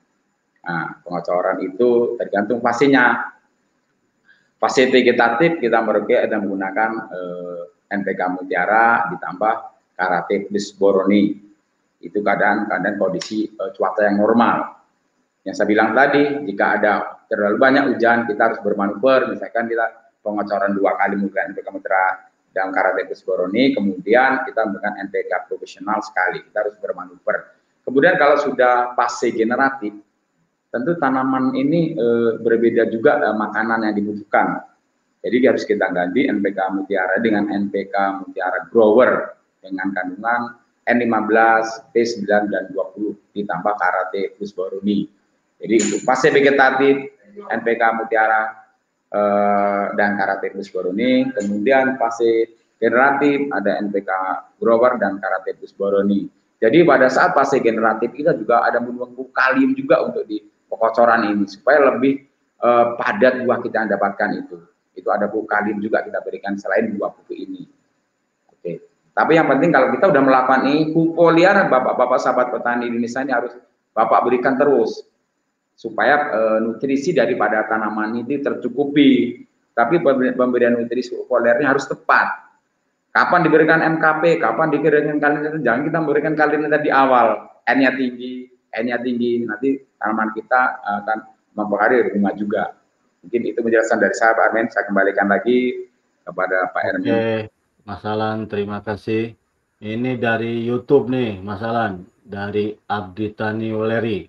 Nah, 0.64 0.96
pengocoran 1.04 1.60
itu 1.60 2.16
tergantung 2.16 2.64
fasenya 2.64 3.35
Fase 4.56 4.88
vegetatif 4.88 5.60
kita 5.60 5.84
merugi 5.84 6.16
dan 6.16 6.40
menggunakan 6.48 6.90
eh, 7.12 7.62
NPK 7.92 8.20
Mutiara 8.40 9.12
ditambah 9.12 9.54
Karate 9.92 10.48
plus 10.48 10.72
Boroni. 10.72 11.44
Itu 12.00 12.24
keadaan-keadaan 12.24 12.96
kondisi 12.96 13.44
eh, 13.44 13.70
cuaca 13.76 14.00
yang 14.08 14.16
normal. 14.16 14.76
Yang 15.44 15.54
saya 15.62 15.68
bilang 15.68 15.92
tadi, 15.92 16.42
jika 16.48 16.66
ada 16.80 16.92
terlalu 17.28 17.56
banyak 17.60 17.84
hujan, 17.94 18.24
kita 18.24 18.50
harus 18.50 18.60
bermanuver. 18.64 19.30
Misalkan 19.30 19.68
kita 19.68 20.16
pengocoran 20.24 20.74
dua 20.74 20.98
kali 20.98 21.14
menggunakan 21.20 21.52
NPK 21.54 21.68
Mutiara 21.70 22.06
dan 22.56 22.72
Karate 22.72 23.04
plus 23.06 23.20
Boroni, 23.20 23.76
kemudian 23.76 24.42
kita 24.48 24.64
menggunakan 24.64 25.04
NPK 25.06 25.52
profesional 25.52 26.00
sekali. 26.00 26.40
Kita 26.40 26.64
harus 26.64 26.74
bermanuver. 26.80 27.52
Kemudian 27.84 28.16
kalau 28.18 28.40
sudah 28.40 28.96
fase 28.98 29.30
generatif, 29.30 29.94
tentu 30.76 30.92
tanaman 31.00 31.56
ini 31.56 31.96
e, 31.96 32.06
berbeda 32.44 32.92
juga 32.92 33.16
e, 33.24 33.28
makanan 33.32 33.88
yang 33.88 33.96
dibutuhkan. 33.96 34.60
Jadi 35.24 35.36
harus 35.48 35.64
kita 35.64 35.88
ganti 35.88 36.28
NPK 36.28 36.58
Mutiara 36.76 37.16
dengan 37.24 37.48
NPK 37.48 37.94
Mutiara 38.20 38.68
Grower 38.68 39.40
dengan 39.64 39.88
kandungan 39.96 40.40
N15, 40.86 41.90
T9 41.96 42.28
dan 42.52 42.64
20 42.70 43.16
ditambah 43.34 43.74
Karate 43.80 44.36
plus 44.36 44.52
Boruni. 44.52 45.08
Jadi 45.56 45.74
untuk 45.88 46.00
fase 46.04 46.28
vegetatif 46.28 47.08
NPK 47.48 47.82
Mutiara 47.96 48.52
e, 49.08 49.20
dan 49.96 50.20
Karate 50.20 50.52
plus 50.52 50.68
Boruni, 50.68 51.32
kemudian 51.32 51.96
fase 51.96 52.52
generatif 52.76 53.48
ada 53.56 53.80
NPK 53.80 54.10
Grower 54.60 55.00
dan 55.00 55.16
Karate 55.24 55.56
plus 55.56 55.72
Boruni. 55.72 56.28
Jadi 56.60 56.84
pada 56.84 57.08
saat 57.08 57.32
fase 57.32 57.60
generatif 57.60 58.12
kita 58.12 58.36
juga 58.36 58.64
ada 58.64 58.80
menggunakan 58.80 59.28
kalium 59.32 59.76
juga 59.76 60.04
untuk 60.04 60.24
di 60.24 60.40
pengocoran 60.66 61.32
ini 61.32 61.44
supaya 61.48 61.94
lebih 61.94 62.26
uh, 62.62 62.94
padat 62.98 63.42
buah 63.42 63.58
kita 63.62 63.76
yang 63.84 63.90
dapatkan 63.90 64.30
itu. 64.44 64.56
Itu 64.96 65.08
ada 65.12 65.28
kalium 65.28 65.78
juga 65.78 66.00
kita 66.02 66.24
berikan 66.24 66.56
selain 66.56 66.88
dua 66.92 67.12
pupuk 67.12 67.36
ini. 67.36 67.68
Oke. 68.48 68.80
Tapi 69.12 69.32
yang 69.36 69.48
penting 69.48 69.70
kalau 69.72 69.92
kita 69.92 70.08
udah 70.08 70.22
melakukan 70.24 70.60
ini, 70.68 70.90
pupuk 70.92 71.30
liar 71.36 71.68
bapak-bapak 71.68 72.18
sahabat 72.20 72.48
petani 72.52 72.88
Indonesia 72.88 73.20
ini 73.20 73.32
harus 73.32 73.52
bapak 73.92 74.20
berikan 74.24 74.56
terus 74.56 75.04
supaya 75.76 76.32
uh, 76.32 76.58
nutrisi 76.64 77.12
daripada 77.12 77.68
tanaman 77.68 78.24
ini 78.24 78.40
tercukupi. 78.40 79.44
Tapi 79.76 80.00
pemberian 80.32 80.72
nutrisi 80.72 81.12
foliarnya 81.28 81.76
harus 81.76 81.84
tepat. 81.84 82.48
Kapan 83.12 83.44
diberikan 83.44 83.80
MKP, 83.96 84.40
kapan 84.40 84.72
diberikan 84.72 85.20
kalian 85.20 85.60
jangan 85.60 85.84
kita 85.84 85.98
memberikan 86.00 86.32
kalian 86.32 86.72
di 86.80 86.88
awal, 86.88 87.60
N-nya 87.68 87.92
tinggi, 87.92 88.55
N-nya 88.76 89.00
tinggi, 89.00 89.44
nanti 89.44 89.80
tanaman 89.96 90.30
kita 90.36 90.60
eh, 90.84 90.96
akan 91.04 91.18
mempengaruhi 91.56 92.12
rumah 92.12 92.32
juga. 92.36 92.76
Mungkin 93.24 93.42
itu 93.42 93.58
penjelasan 93.58 93.98
dari 93.98 94.14
saya 94.14 94.36
Pak 94.36 94.44
Armin, 94.52 94.68
saya 94.70 94.84
kembalikan 94.86 95.26
lagi 95.26 95.88
kepada 96.22 96.70
Pak 96.70 96.82
Ermin. 96.84 97.10
Oke, 97.10 97.30
Mas 97.82 98.02
Alan, 98.06 98.46
terima 98.46 98.78
kasih. 98.84 99.34
Ini 99.82 100.16
dari 100.16 100.62
YouTube 100.62 101.10
nih, 101.10 101.42
Mas 101.42 101.60
Alan, 101.60 102.06
dari 102.22 102.76
Abdi 102.86 103.26
Tani 103.34 103.68
Weleri. 103.74 104.20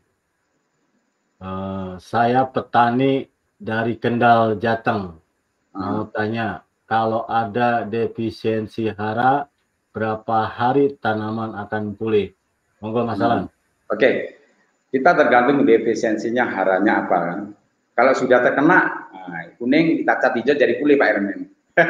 Uh, 1.37 1.95
saya 2.01 2.49
petani 2.49 3.29
dari 3.61 4.01
Kendal 4.01 4.57
Jateng. 4.57 5.17
Mau 5.77 6.09
hmm. 6.09 6.13
tanya, 6.13 6.65
kalau 6.89 7.29
ada 7.29 7.85
defisiensi 7.85 8.89
hara, 8.97 9.45
berapa 9.93 10.49
hari 10.49 10.97
tanaman 10.97 11.53
akan 11.53 11.93
pulih? 11.93 12.33
Monggo 12.81 13.05
Mas 13.05 13.21
Alan. 13.21 13.45
Hmm. 13.45 13.93
Oke, 13.93 13.99
okay. 14.01 14.13
Kita 14.88 15.12
tergantung 15.15 15.67
defisiensinya 15.67 16.48
haranya 16.48 17.06
apa 17.06 17.17
kan. 17.17 17.39
Kalau 17.98 18.13
sudah 18.13 18.39
terkena 18.46 19.10
nah, 19.10 19.44
kuning 19.58 20.06
kita 20.06 20.13
cat 20.22 20.34
hijau 20.38 20.56
jadi 20.56 20.79
pulih 20.79 20.96
Pak 20.96 21.10
Ermen. 21.10 21.41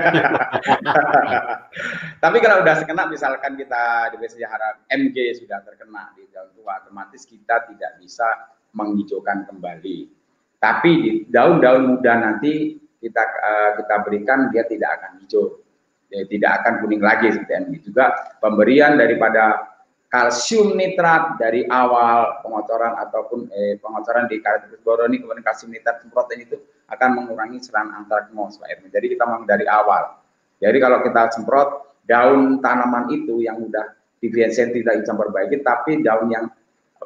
Tapi 2.24 2.38
kalau 2.44 2.64
sudah 2.64 2.76
terkena 2.76 3.08
misalkan 3.08 3.56
kita 3.56 4.12
defisiensi 4.16 4.44
hara 4.44 4.84
MG 4.92 5.40
sudah 5.40 5.64
terkena 5.64 6.12
di 6.16 6.28
daun 6.32 6.52
tua, 6.56 6.84
otomatis 6.84 7.24
kita 7.24 7.68
tidak 7.72 7.92
bisa 8.02 8.28
menghijaukan 8.76 9.48
kembali. 9.48 10.12
Tapi 10.58 10.92
di 11.00 11.12
daun-daun 11.30 11.96
muda 11.96 12.14
nanti 12.18 12.76
kita 12.98 13.24
uh, 13.24 13.72
kita 13.78 13.96
berikan 14.04 14.50
dia 14.50 14.66
tidak 14.66 15.00
akan 15.00 15.22
hijau, 15.24 15.62
dia 16.10 16.26
tidak 16.26 16.52
akan 16.64 16.74
kuning 16.84 17.04
lagi 17.04 17.32
seperti 17.32 17.72
ini. 17.72 17.78
Juga 17.86 18.12
pemberian 18.42 18.98
daripada 18.98 19.77
kalsium 20.08 20.76
nitrat 20.80 21.36
dari 21.36 21.68
awal 21.68 22.40
pengocoran 22.40 22.96
ataupun 22.96 23.52
eh, 23.52 23.76
pengocoran 23.84 24.32
di 24.32 24.40
karet 24.40 24.72
boroni 24.82 25.20
kemudian 25.20 25.44
kalsium 25.44 25.76
nitrat 25.76 26.00
semprotan 26.00 26.40
itu 26.40 26.56
akan 26.88 27.10
mengurangi 27.24 27.60
serangan 27.60 28.08
antraknos 28.08 28.56
Pak. 28.56 28.88
Jadi 28.88 29.06
kita 29.12 29.28
memang 29.28 29.44
dari 29.44 29.68
awal. 29.68 30.24
Jadi 30.58 30.78
kalau 30.80 31.04
kita 31.04 31.36
semprot 31.36 32.00
daun 32.08 32.64
tanaman 32.64 33.12
itu 33.12 33.44
yang 33.44 33.60
udah 33.60 33.94
defensen 34.24 34.74
tidak 34.74 35.04
bisa 35.04 35.14
perbaiki, 35.14 35.62
tapi 35.62 36.02
daun 36.02 36.32
yang 36.32 36.46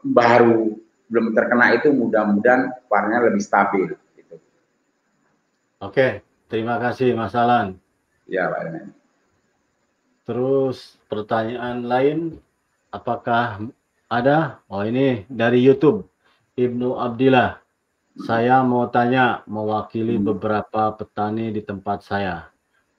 baru 0.05 0.77
belum 1.11 1.35
terkena 1.35 1.75
itu 1.75 1.91
mudah-mudahan 1.91 2.71
warnanya 2.87 3.27
lebih 3.27 3.43
stabil. 3.43 3.91
Gitu. 4.15 4.35
Oke, 5.83 6.23
terima 6.47 6.79
kasih 6.79 7.11
Mas 7.17 7.35
Alan. 7.35 7.75
Ya 8.29 8.47
Pak 8.47 8.59
Erwin. 8.63 8.87
Terus 10.23 10.95
pertanyaan 11.11 11.83
lain 11.83 12.39
apakah 12.91 13.71
ada? 14.11 14.59
Oh 14.67 14.83
ini 14.83 15.23
dari 15.31 15.63
YouTube 15.63 16.05
Ibnu 16.59 16.99
Abdillah. 16.99 17.57
Saya 18.27 18.59
mau 18.67 18.91
tanya 18.91 19.39
mewakili 19.47 20.19
beberapa 20.19 20.91
petani 20.99 21.47
di 21.55 21.63
tempat 21.63 22.03
saya. 22.03 22.51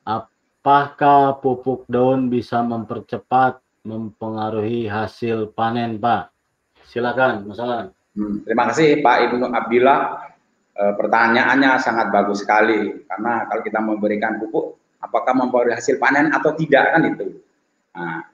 Apakah 0.09 1.37
pupuk 1.39 1.85
daun 1.85 2.33
bisa 2.33 2.65
mempercepat 2.65 3.61
mempengaruhi 3.85 4.89
hasil 4.89 5.53
panen, 5.53 6.01
Pak? 6.01 6.33
Silakan, 6.89 7.45
Mas 7.45 7.61
Alan. 7.61 7.93
Hmm, 8.17 8.41
terima 8.45 8.73
kasih 8.73 9.05
Pak 9.05 9.17
Ibnu 9.29 9.53
Abdillah. 9.53 10.01
E, 10.73 10.83
pertanyaannya 10.97 11.77
sangat 11.77 12.09
bagus 12.09 12.41
sekali 12.41 13.05
karena 13.05 13.45
kalau 13.45 13.63
kita 13.65 13.81
memberikan 13.85 14.41
pupuk, 14.41 14.81
apakah 14.97 15.37
mempengaruhi 15.37 15.77
hasil 15.77 16.01
panen 16.01 16.33
atau 16.33 16.57
tidak 16.57 16.97
kan 16.97 17.03
itu. 17.05 17.37
Nah, 17.93 18.32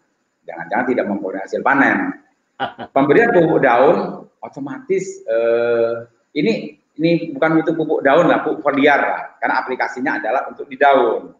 jangan-jangan 0.49 0.87
tidak 0.88 1.05
memperoleh 1.12 1.45
hasil 1.45 1.61
panen. 1.61 2.17
Pemberian 2.97 3.31
pupuk 3.37 3.61
daun 3.61 4.25
otomatis 4.40 5.21
eh, 5.28 6.09
ini 6.40 6.81
ini 6.99 7.31
bukan 7.31 7.62
untuk 7.62 7.75
pupuk 7.78 8.00
daun 8.02 8.26
lah, 8.26 8.43
pupuk 8.43 8.64
foliar 8.64 8.99
lah, 8.99 9.23
karena 9.38 9.55
aplikasinya 9.62 10.12
adalah 10.19 10.50
untuk 10.50 10.67
di 10.67 10.75
daun. 10.81 11.37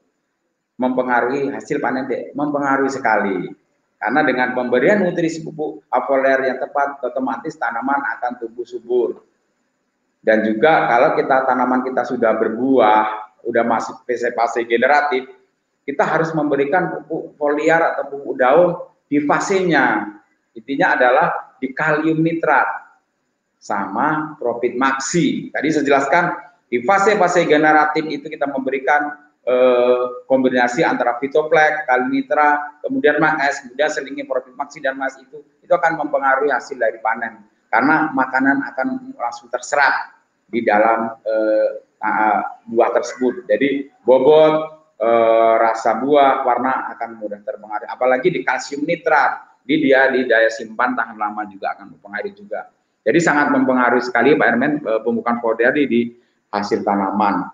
mempengaruhi 0.79 1.51
hasil 1.51 1.83
panen 1.83 2.07
mempengaruhi 2.39 2.87
sekali. 2.87 3.51
Karena 3.99 4.23
dengan 4.23 4.55
pemberian 4.55 5.03
nutrisi 5.03 5.43
pupuk 5.43 5.83
foliar 5.91 6.39
yang 6.47 6.63
tepat, 6.63 7.03
otomatis 7.03 7.59
tanaman 7.59 7.99
akan 7.99 8.39
tumbuh 8.39 8.63
subur. 8.63 9.27
Dan 10.23 10.47
juga 10.47 10.87
kalau 10.87 11.19
kita 11.19 11.51
tanaman 11.51 11.83
kita 11.83 12.07
sudah 12.07 12.31
berbuah, 12.39 13.03
sudah 13.43 13.65
masuk 13.67 14.07
fase-fase 14.07 14.63
generatif, 14.71 15.27
kita 15.83 16.07
harus 16.07 16.31
memberikan 16.31 16.95
pupuk 16.95 17.35
foliar 17.35 17.99
atau 17.99 18.15
pupuk 18.15 18.39
daun 18.39 18.79
di 19.09 19.19
fasenya. 19.25 20.15
Intinya 20.55 20.95
adalah 20.95 21.27
di 21.59 21.73
kalium 21.73 22.21
nitrat 22.21 22.67
sama 23.59 24.39
profit 24.39 24.79
maxi. 24.79 25.51
Tadi 25.51 25.67
saya 25.75 25.85
jelaskan 25.85 26.25
di 26.71 26.85
fase-fase 26.85 27.49
generatif 27.49 28.07
itu 28.07 28.29
kita 28.31 28.47
memberikan 28.47 29.19
eh, 29.43 30.05
kombinasi 30.29 30.87
antara 30.87 31.19
fitoplek, 31.19 31.89
kalinitra, 31.89 32.79
kemudian 32.85 33.19
mas, 33.19 33.65
kemudian 33.65 33.91
selingi 33.91 34.23
profit 34.29 34.55
maksi 34.55 34.79
dan 34.79 34.95
mas 34.95 35.19
itu 35.19 35.43
itu 35.65 35.73
akan 35.73 35.99
mempengaruhi 35.99 36.53
hasil 36.53 36.79
dari 36.79 37.01
panen 37.03 37.43
karena 37.69 38.13
makanan 38.13 38.65
akan 38.73 39.13
langsung 39.17 39.49
terserap 39.51 40.15
di 40.49 40.63
dalam 40.63 41.19
eh, 41.27 41.71
buah 42.71 42.91
tersebut. 42.95 43.51
Jadi 43.51 43.91
bobot, 44.07 44.78
eh, 44.99 45.55
rasa 45.63 46.03
buah, 46.03 46.43
warna 46.43 46.91
akan 46.95 47.23
mudah 47.23 47.41
terpengaruh. 47.47 47.87
Apalagi 47.87 48.35
di 48.35 48.43
kalsium 48.43 48.83
nitrat, 48.83 49.63
di 49.63 49.79
dia 49.79 50.11
di 50.11 50.27
daya 50.27 50.51
simpan 50.51 50.99
tahan 50.99 51.15
lama 51.15 51.47
juga 51.47 51.79
akan 51.79 51.95
mempengaruhi 51.97 52.35
juga. 52.35 52.71
Jadi 53.07 53.19
sangat 53.23 53.55
mempengaruhi 53.55 54.03
sekali 54.05 54.35
Pak 54.35 54.47
Ermen 54.47 54.73
eh, 54.83 55.01
pembukaan 55.07 55.39
foliari 55.39 55.87
di 55.87 56.01
hasil 56.51 56.83
tanaman. 56.83 57.47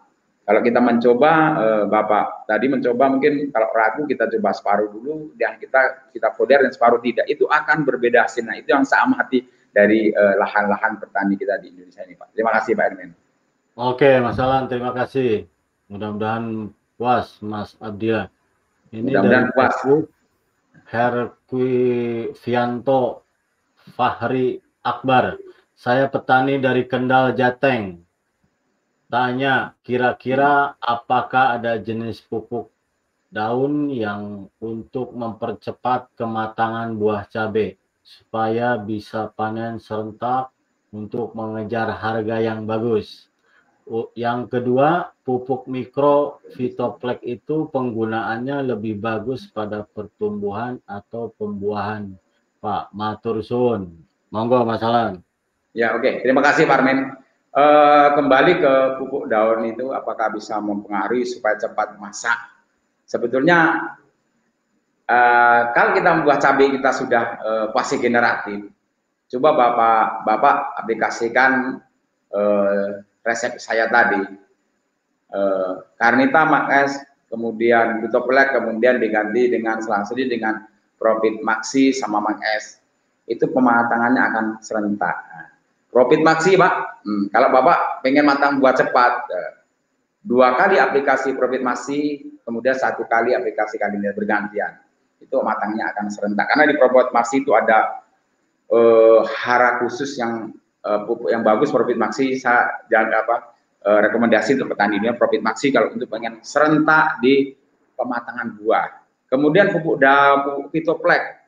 Kalau 0.44 0.60
kita 0.60 0.80
mencoba, 0.80 1.32
eh, 1.56 1.84
Bapak 1.88 2.48
tadi 2.48 2.66
mencoba 2.68 3.04
mungkin 3.12 3.52
kalau 3.52 3.68
ragu 3.72 4.04
kita 4.08 4.28
coba 4.28 4.50
separuh 4.52 4.88
dulu, 4.92 5.32
dan 5.36 5.56
kita 5.60 6.10
kita 6.12 6.32
foder 6.36 6.64
dan 6.64 6.72
separuh 6.72 7.00
tidak, 7.04 7.28
itu 7.28 7.44
akan 7.48 7.84
berbeda 7.84 8.24
hasil. 8.28 8.44
Nah 8.44 8.56
itu 8.60 8.72
yang 8.72 8.84
saya 8.84 9.08
amati 9.08 9.44
dari 9.74 10.14
lahan-lahan 10.14 11.02
petani 11.02 11.34
kita 11.34 11.58
di 11.58 11.74
Indonesia 11.74 12.06
ini, 12.06 12.14
Pak. 12.14 12.30
Terima 12.30 12.54
kasih, 12.54 12.78
Pak 12.78 12.84
Erwin. 12.94 13.10
Oke, 13.74 14.22
Mas 14.22 14.38
Alan, 14.38 14.70
terima 14.70 14.94
kasih. 14.94 15.50
Mudah-mudahan 15.90 16.70
puas, 16.96 17.38
Mas 17.42 17.76
Abdia. 17.78 18.30
Ini 18.94 19.10
Mudah-mudahan 19.10 19.50
puas. 19.54 19.74
Herquivianto 20.90 23.22
Fahri 23.94 24.62
Akbar. 24.84 25.38
Saya 25.74 26.06
petani 26.06 26.62
dari 26.62 26.86
Kendal 26.86 27.34
Jateng 27.34 28.04
tanya 29.14 29.78
kira-kira 29.86 30.74
apakah 30.82 31.60
ada 31.60 31.78
jenis 31.78 32.18
pupuk 32.24 32.70
daun 33.30 33.90
yang 33.90 34.50
untuk 34.58 35.14
mempercepat 35.14 36.10
kematangan 36.18 36.98
buah 36.98 37.30
cabai 37.30 37.78
supaya 38.02 38.74
bisa 38.74 39.30
panen 39.34 39.78
serentak 39.78 40.50
untuk 40.90 41.34
mengejar 41.34 41.94
harga 41.94 42.42
yang 42.42 42.66
bagus. 42.66 43.30
Yang 44.16 44.40
kedua, 44.48 45.12
pupuk 45.22 45.68
mikro 45.68 46.40
fitoplek 46.56 47.20
itu 47.20 47.68
penggunaannya 47.68 48.72
lebih 48.72 48.96
bagus 48.96 49.44
pada 49.52 49.84
pertumbuhan 49.84 50.80
atau 50.88 51.32
pembuahan. 51.36 52.16
Pak 52.64 52.96
Matursun. 52.96 53.92
Monggo 54.32 54.64
Mas 54.64 54.80
Alan. 54.80 55.20
Ya, 55.76 55.92
oke. 55.92 56.00
Okay. 56.00 56.14
Terima 56.24 56.40
kasih 56.40 56.64
Pak 56.64 56.80
Armin. 56.80 57.12
Uh, 57.54 58.08
kembali 58.18 58.58
ke 58.58 58.74
pupuk 58.98 59.30
daun 59.30 59.62
itu 59.68 59.92
apakah 59.94 60.32
bisa 60.32 60.58
mempengaruhi 60.58 61.28
supaya 61.28 61.54
cepat 61.60 62.00
masak? 62.00 62.34
Sebetulnya 63.04 63.78
uh, 65.06 65.60
kalau 65.76 65.94
kita 65.94 66.10
membuat 66.18 66.40
cabai 66.40 66.72
kita 66.72 66.90
sudah 66.90 67.24
uh, 67.38 67.66
fase 67.70 68.00
generatif, 68.00 68.74
coba 69.30 69.54
bapak 69.54 70.06
bapak 70.26 70.56
aplikasikan 70.82 71.84
uh, 72.34 73.06
resep 73.24 73.56
saya 73.58 73.88
tadi. 73.88 74.20
Uh, 75.34 75.82
Karnita 75.98 76.46
Makes, 76.46 77.02
kemudian 77.26 78.04
Butopelek, 78.04 78.54
kemudian 78.54 79.02
diganti 79.02 79.50
dengan 79.50 79.82
selanjutnya 79.82 80.28
dengan 80.30 80.54
Profit 81.00 81.42
Maxi 81.42 81.90
sama 81.90 82.22
Makes. 82.22 82.78
Itu 83.26 83.50
pematangannya 83.50 84.20
akan 84.20 84.46
serentak. 84.60 85.16
Nah, 85.32 85.48
Profit 85.94 86.26
maksi 86.26 86.58
Pak. 86.58 87.06
Hmm, 87.06 87.30
kalau 87.30 87.54
Bapak 87.54 88.02
pengen 88.02 88.26
matang 88.26 88.58
buat 88.58 88.74
cepat, 88.74 89.30
eh, 89.30 89.52
dua 90.26 90.58
kali 90.58 90.82
aplikasi 90.82 91.38
profit 91.38 91.62
maksi, 91.62 92.18
kemudian 92.42 92.74
satu 92.74 93.06
kali 93.06 93.30
aplikasi 93.30 93.78
kalinya 93.78 94.10
bergantian. 94.10 94.74
Itu 95.22 95.38
matangnya 95.46 95.94
akan 95.94 96.10
serentak. 96.10 96.50
Karena 96.50 96.66
di 96.66 96.74
profit 96.74 97.14
maksi 97.14 97.46
itu 97.46 97.54
ada 97.54 98.02
uh, 98.74 99.22
hara 99.22 99.78
khusus 99.78 100.18
yang 100.18 100.50
uh, 100.84 101.00
pupuk 101.08 101.32
yang 101.32 101.42
bagus 101.42 101.72
profit 101.72 101.96
maksi. 101.96 102.36
Saya 102.36 102.84
jangan 102.92 103.10
apa 103.24 103.36
uh, 103.88 104.00
rekomendasi 104.04 104.60
untuk 104.60 104.76
petani 104.76 105.00
ini 105.00 105.10
profit 105.16 105.40
maksi 105.40 105.72
kalau 105.72 105.90
untuk 105.90 106.06
pengen 106.06 106.44
serentak 106.44 107.18
di 107.24 107.56
pematangan 107.96 108.60
buah. 108.60 108.88
Kemudian 109.26 109.72
pupuk 109.72 109.98
daun, 109.98 110.68
fitoplek 110.70 111.42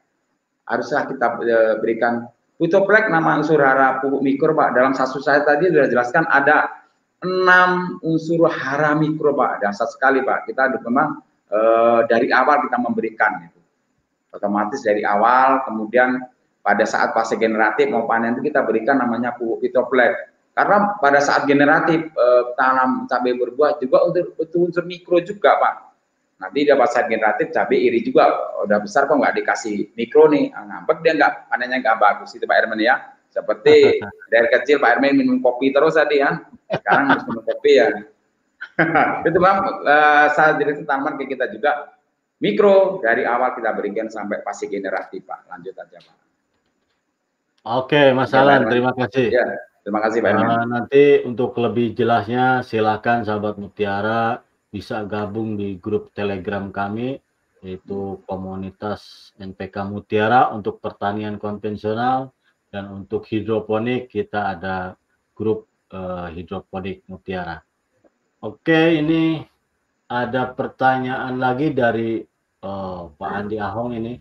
haruslah 0.67 1.07
kita 1.07 1.27
uh, 1.39 1.75
berikan 1.79 2.27
Putoplek 2.57 3.13
nama 3.13 3.37
unsur 3.37 3.61
hara 3.61 4.01
pupuk 4.01 4.25
mikro 4.25 4.57
Pak. 4.57 4.73
Dalam 4.73 4.97
satu 4.97 5.21
saya 5.21 5.45
tadi 5.45 5.69
sudah 5.69 5.93
jelaskan 5.93 6.25
ada 6.25 6.73
enam 7.21 8.01
unsur 8.01 8.49
hara 8.49 8.97
mikro 8.97 9.37
Pak. 9.37 9.61
Dasar 9.61 9.85
sekali 9.93 10.25
Pak. 10.25 10.49
Kita 10.49 10.73
memang 10.81 11.21
dari 12.09 12.33
awal 12.33 12.65
kita 12.65 12.81
memberikan 12.81 13.45
itu. 13.45 13.61
Otomatis 14.33 14.81
dari 14.81 15.05
awal 15.05 15.69
kemudian 15.69 16.17
pada 16.67 16.83
saat 16.83 17.15
fase 17.15 17.39
generatif 17.39 17.87
mau 17.87 18.11
panen 18.11 18.35
itu 18.35 18.51
kita 18.51 18.67
berikan 18.67 18.99
namanya 18.99 19.39
pupuk 19.39 19.63
fitoplek. 19.63 20.35
Karena 20.51 20.99
pada 20.99 21.23
saat 21.23 21.47
generatif 21.47 22.11
e, 22.11 22.27
tanam 22.59 23.07
cabai 23.07 23.39
berbuah 23.39 23.79
juga 23.79 24.03
untuk 24.11 24.35
unsur 24.67 24.83
mikro 24.83 25.23
juga 25.23 25.55
Pak. 25.63 25.75
Nanti 26.43 26.67
dia 26.67 26.75
pas 26.75 26.91
saat 26.91 27.07
generatif 27.07 27.55
cabai 27.55 27.87
iri 27.87 28.03
juga 28.03 28.35
udah 28.67 28.83
besar 28.83 29.07
kok 29.07 29.15
nggak 29.15 29.37
dikasih 29.39 29.95
mikro 29.95 30.27
nih 30.27 30.51
ah, 30.59 30.65
ngambek 30.67 30.99
dia 31.07 31.13
nggak 31.15 31.33
panennya 31.53 31.79
nggak 31.87 31.99
bagus 32.03 32.35
itu 32.35 32.51
Pak 32.51 32.57
Herman 32.59 32.83
ya. 32.83 33.15
Seperti 33.31 34.03
dari 34.33 34.49
kecil 34.51 34.83
Pak 34.83 34.91
Herman 34.99 35.15
minum 35.15 35.39
kopi 35.39 35.71
terus 35.71 35.95
tadi 35.95 36.19
ya. 36.19 36.35
Sekarang 36.67 37.15
harus 37.15 37.25
minum 37.31 37.47
kopi 37.47 37.73
ya. 37.79 37.87
itu 39.29 39.39
bang 39.39 39.59
uh, 39.87 40.27
saya 40.35 40.59
jadi 40.59 40.83
tanaman 40.83 41.21
ke 41.21 41.31
kita 41.31 41.47
juga 41.53 41.95
mikro 42.41 42.99
dari 43.05 43.23
awal 43.29 43.55
kita 43.55 43.71
berikan 43.77 44.11
sampai 44.11 44.43
fase 44.43 44.67
generatif 44.67 45.23
Pak. 45.23 45.47
Lanjut 45.47 45.77
aja 45.79 46.01
Pak. 46.03 46.26
Oke, 47.67 48.15
Mas 48.15 48.31
ya, 48.31 48.47
Alan, 48.47 48.71
terima 48.71 48.95
kasih. 48.95 49.27
Ya, 49.27 49.47
terima 49.83 49.99
kasih 50.07 50.23
Pak. 50.23 50.39
Uh, 50.39 50.65
nanti 50.71 51.05
untuk 51.27 51.59
lebih 51.59 51.99
jelasnya 51.99 52.63
silakan 52.63 53.27
sahabat 53.27 53.59
Mutiara 53.59 54.39
bisa 54.71 55.03
gabung 55.03 55.59
di 55.59 55.75
grup 55.75 56.15
Telegram 56.15 56.71
kami 56.71 57.19
yaitu 57.67 58.23
komunitas 58.31 59.35
NPK 59.43 59.83
Mutiara 59.91 60.55
untuk 60.55 60.79
pertanian 60.79 61.43
konvensional 61.43 62.31
dan 62.71 62.87
untuk 62.95 63.27
hidroponik 63.27 64.15
kita 64.15 64.55
ada 64.55 64.95
grup 65.35 65.67
uh, 65.91 66.31
hidroponik 66.31 67.03
Mutiara. 67.11 67.67
Oke, 68.47 68.95
ini 68.95 69.43
ada 70.07 70.55
pertanyaan 70.55 71.35
lagi 71.43 71.75
dari 71.75 72.23
uh, 72.63 73.11
Pak 73.11 73.31
Andi 73.35 73.59
Ahong 73.59 73.91
ini. 73.99 74.15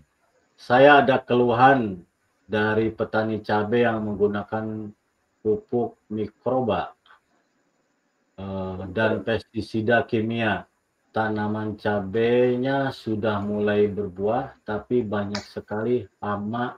Saya 0.58 1.06
ada 1.06 1.22
keluhan 1.22 2.02
dari 2.46 2.94
petani 2.94 3.42
cabai 3.42 3.84
yang 3.86 4.06
menggunakan 4.06 4.94
pupuk 5.42 5.98
mikroba 6.10 6.96
Eh, 8.36 8.80
dan 8.92 9.24
pestisida 9.24 10.04
kimia. 10.04 10.68
Tanaman 11.16 11.80
cabenya 11.80 12.92
sudah 12.92 13.40
mulai 13.40 13.88
berbuah, 13.88 14.60
tapi 14.68 15.00
banyak 15.00 15.40
sekali 15.48 16.04
hama 16.20 16.76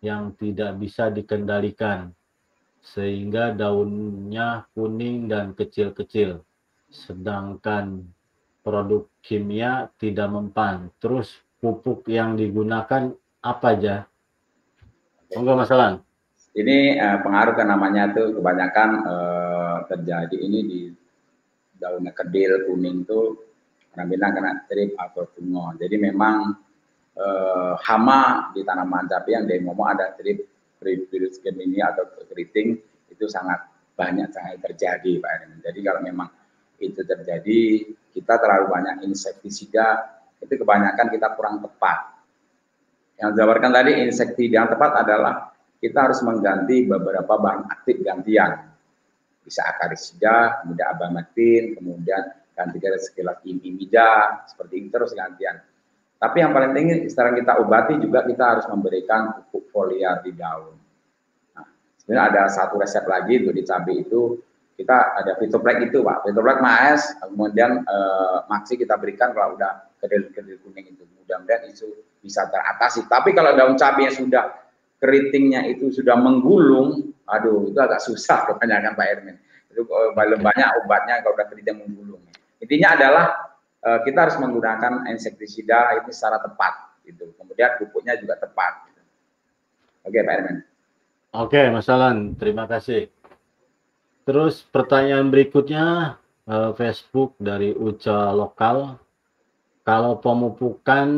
yang 0.00 0.32
tidak 0.40 0.80
bisa 0.80 1.12
dikendalikan, 1.12 2.08
sehingga 2.80 3.52
daunnya 3.52 4.64
kuning 4.72 5.28
dan 5.28 5.52
kecil-kecil. 5.52 6.40
Sedangkan 6.88 8.08
produk 8.64 9.04
kimia 9.20 9.92
tidak 10.00 10.32
mempan. 10.32 10.88
Terus 10.96 11.36
pupuk 11.60 12.08
yang 12.08 12.40
digunakan 12.40 13.12
apa 13.44 13.76
aja? 13.76 14.08
Enggak 15.34 15.56
masalah. 15.66 16.00
Ini 16.56 16.96
uh, 16.96 17.18
pengaruh 17.20 17.52
ke 17.52 17.64
namanya 17.66 18.14
itu 18.14 18.40
kebanyakan 18.40 18.90
uh, 19.04 19.78
terjadi 19.90 20.36
ini 20.40 20.58
di 20.64 20.80
daunnya 21.76 22.16
kedil 22.16 22.64
kuning 22.64 23.04
itu 23.04 23.36
orang 23.92 24.08
bilang 24.08 24.32
kena 24.32 24.52
trip 24.64 24.96
atau 24.96 25.28
bunga. 25.36 25.76
Jadi 25.76 25.96
memang 26.00 26.56
uh, 27.16 27.74
hama 27.84 28.52
di 28.56 28.64
tanaman 28.64 29.04
cabai 29.04 29.36
yang 29.36 29.44
dia 29.44 29.60
ngomong 29.60 29.88
ada 29.92 30.16
trip 30.16 30.48
virus 30.80 31.40
ini 31.44 31.80
atau 31.80 32.08
keriting 32.30 32.78
itu 33.10 33.24
sangat 33.26 33.64
banyak 33.96 34.28
sangat 34.32 34.60
terjadi 34.60 35.18
Pak 35.20 35.30
Erwin. 35.40 35.60
Jadi 35.64 35.78
kalau 35.80 36.00
memang 36.04 36.28
itu 36.76 37.00
terjadi, 37.00 37.60
kita 38.12 38.34
terlalu 38.36 38.68
banyak 38.68 38.96
insektisida, 39.08 40.20
itu 40.44 40.54
kebanyakan 40.60 41.08
kita 41.08 41.32
kurang 41.32 41.64
tepat. 41.64 42.15
Yang 43.16 43.28
dijabarkan 43.32 43.70
tadi 43.72 43.92
insektisida 44.04 44.54
yang 44.60 44.68
tepat 44.68 44.92
adalah 45.00 45.34
kita 45.80 45.98
harus 46.08 46.20
mengganti 46.20 46.84
beberapa 46.84 47.36
bahan 47.36 47.68
aktif 47.72 48.04
gantian. 48.04 48.68
Bisa 49.40 49.64
akarisida, 49.64 50.60
kemudian 50.64 50.88
abamectin, 50.90 51.78
kemudian 51.78 52.22
ganti 52.56 52.76
sekilas 52.80 53.40
imimida, 53.44 54.42
seperti 54.48 54.84
itu 54.84 54.88
terus 54.92 55.12
gantian. 55.12 55.60
Tapi 56.16 56.36
yang 56.40 56.56
paling 56.56 56.72
tinggi 56.72 57.12
sekarang 57.12 57.36
kita 57.36 57.60
obati 57.60 58.00
juga 58.00 58.24
kita 58.24 58.44
harus 58.56 58.66
memberikan 58.72 59.36
pupuk 59.36 59.68
foliar 59.68 60.24
di 60.24 60.32
daun. 60.32 60.72
Nah, 61.52 61.66
sebenarnya 62.00 62.24
ada 62.32 62.42
satu 62.48 62.80
resep 62.80 63.04
lagi 63.04 63.44
untuk 63.44 63.52
di 63.52 63.64
itu 64.00 64.22
kita 64.76 64.96
ada 65.16 65.36
fitoplek 65.40 65.88
itu 65.88 66.04
pak, 66.04 66.24
fitoplek 66.24 66.60
maes, 66.60 67.16
kemudian 67.20 67.84
eh, 67.84 68.38
maksi 68.48 68.76
kita 68.80 68.96
berikan 68.96 69.32
kalau 69.36 69.56
udah 69.56 69.85
kedil-kedil 70.02 70.60
kuning 70.62 70.92
itu, 70.92 71.04
mudah-mudahan 71.20 71.70
itu 71.70 72.04
bisa 72.20 72.46
teratasi. 72.48 73.06
Tapi 73.06 73.32
kalau 73.32 73.54
daun 73.54 73.78
cabai 73.78 74.10
yang 74.10 74.16
sudah 74.16 74.44
keritingnya 75.00 75.68
itu 75.70 75.92
sudah 75.92 76.16
menggulung, 76.16 77.14
aduh 77.28 77.70
itu 77.70 77.78
agak 77.78 78.00
susah 78.02 78.48
kebanyakan 78.50 78.92
Pak 78.96 79.06
Ermin. 79.06 79.36
Itu 79.70 79.84
paling 79.88 80.40
banyak 80.40 80.68
obatnya 80.84 81.20
kalau 81.20 81.36
udah 81.36 81.46
keriting 81.52 81.80
menggulung. 81.84 82.22
Intinya 82.60 82.96
adalah 82.96 83.46
Eh, 83.86 84.00
kita 84.02 84.26
harus 84.26 84.36
menggunakan 84.42 85.06
insektisida 85.14 85.94
itu 86.02 86.10
secara 86.10 86.42
tepat 86.42 86.98
gitu. 87.06 87.30
Kemudian 87.38 87.78
pupuknya 87.78 88.18
juga 88.18 88.34
tepat. 88.34 88.90
Gitu. 88.90 89.02
Oke, 90.10 90.18
Pak 90.26 90.34
Ermen. 90.34 90.56
Oke, 91.30 91.60
Mas 91.70 91.86
Alan, 91.86 92.34
terima 92.34 92.66
kasih. 92.66 93.06
Terus 94.26 94.66
pertanyaan 94.74 95.30
berikutnya 95.30 96.18
uh, 96.50 96.74
Facebook 96.74 97.38
dari 97.38 97.78
Uca 97.78 98.34
Lokal. 98.34 98.98
Kalau 99.86 100.18
pemupukan 100.18 101.08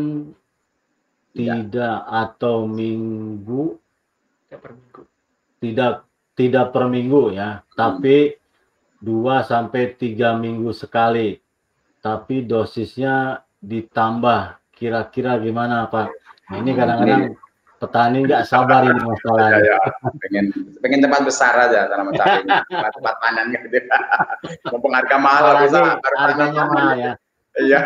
ya. 1.33 1.57
tidak 1.57 1.97
atau 2.05 2.69
minggu 2.69 3.81
tidak 4.45 4.61
per 4.61 4.73
minggu. 4.77 5.03
Tidak 5.59 5.93
tidak 6.39 6.67
per 6.71 6.85
minggu 6.87 7.23
ya, 7.35 7.59
hmm. 7.59 7.75
tapi 7.75 8.17
dua 9.01 9.43
sampai 9.43 9.97
tiga 9.97 10.37
minggu 10.37 10.71
sekali 10.77 11.41
tapi 11.99 12.47
dosisnya 12.47 13.43
ditambah. 13.59 14.57
Kira-kira 14.73 15.43
gimana 15.43 15.91
Pak? 15.91 16.07
Nah, 16.49 16.57
ini 16.63 16.71
kadang-kadang 16.71 17.35
petani 17.79 18.19
nggak 18.27 18.47
sabar 18.47 18.87
ini 18.87 19.01
masalahnya. 19.03 19.59
Ya, 19.59 19.75
ya. 19.75 19.79
Pengen 20.23 20.45
pengen 20.79 21.01
tempat 21.03 21.21
besar 21.27 21.55
aja 21.59 21.91
tanaman 21.91 22.15
cabai 22.15 22.43
tempat, 22.47 22.93
tempat 22.95 23.15
panen 23.19 23.47
gitu. 23.55 23.79
Mumpung 24.73 24.95
harga 24.95 25.17
mahal 25.19 25.67
bisa 25.67 25.99
harganya 25.99 26.63
mahal 26.71 26.95
ya. 26.95 27.13
Iya. 27.59 27.81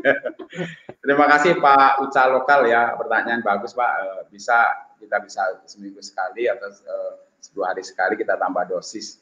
Terima 1.02 1.26
kasih 1.26 1.58
Pak 1.58 2.06
Uca 2.06 2.22
Lokal 2.30 2.70
ya 2.70 2.94
pertanyaan 2.94 3.42
bagus 3.42 3.74
Pak. 3.74 3.92
Eh, 4.00 4.22
bisa 4.30 4.68
kita 5.02 5.18
bisa 5.18 5.42
seminggu 5.66 5.98
sekali 5.98 6.46
atau 6.46 6.70
uh, 6.70 7.12
dua 7.50 7.74
hari 7.74 7.82
sekali 7.82 8.14
kita 8.14 8.38
tambah 8.38 8.70
dosis 8.70 9.18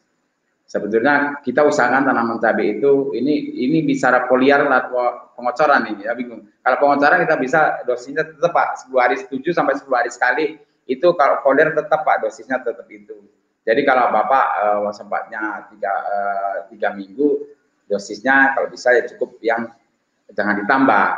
sebetulnya 0.70 1.42
kita 1.42 1.66
usahakan 1.66 2.06
tanaman 2.06 2.38
cabai 2.38 2.78
itu 2.78 3.10
ini 3.18 3.58
ini 3.58 3.82
bicara 3.82 4.30
foliar 4.30 4.70
atau 4.70 5.34
pengocoran 5.34 5.82
ini 5.90 6.06
ya 6.06 6.14
bingung. 6.14 6.46
Kalau 6.62 6.76
pengocoran 6.78 7.26
kita 7.26 7.36
bisa 7.42 7.60
dosisnya 7.82 8.22
tetap 8.22 8.54
Pak 8.54 8.86
10 8.86 8.94
hari 9.02 9.16
7 9.18 9.42
sampai 9.50 9.74
10 9.74 9.90
hari 9.90 10.10
sekali. 10.14 10.46
Itu 10.86 11.18
kalau 11.18 11.42
foliar 11.42 11.74
tetap 11.74 12.06
Pak 12.06 12.22
dosisnya 12.22 12.62
tetap 12.62 12.86
itu. 12.86 13.18
Jadi 13.66 13.82
kalau 13.82 14.14
Bapak 14.14 14.46
uh, 14.62 14.92
sempatnya 14.94 15.66
tiga, 15.74 15.90
uh, 15.90 16.56
tiga 16.70 16.94
minggu 16.94 17.50
dosisnya 17.90 18.54
kalau 18.54 18.70
bisa 18.70 18.94
ya 18.94 19.02
cukup 19.10 19.42
yang 19.42 19.66
jangan 20.34 20.54
ditambah. 20.64 21.08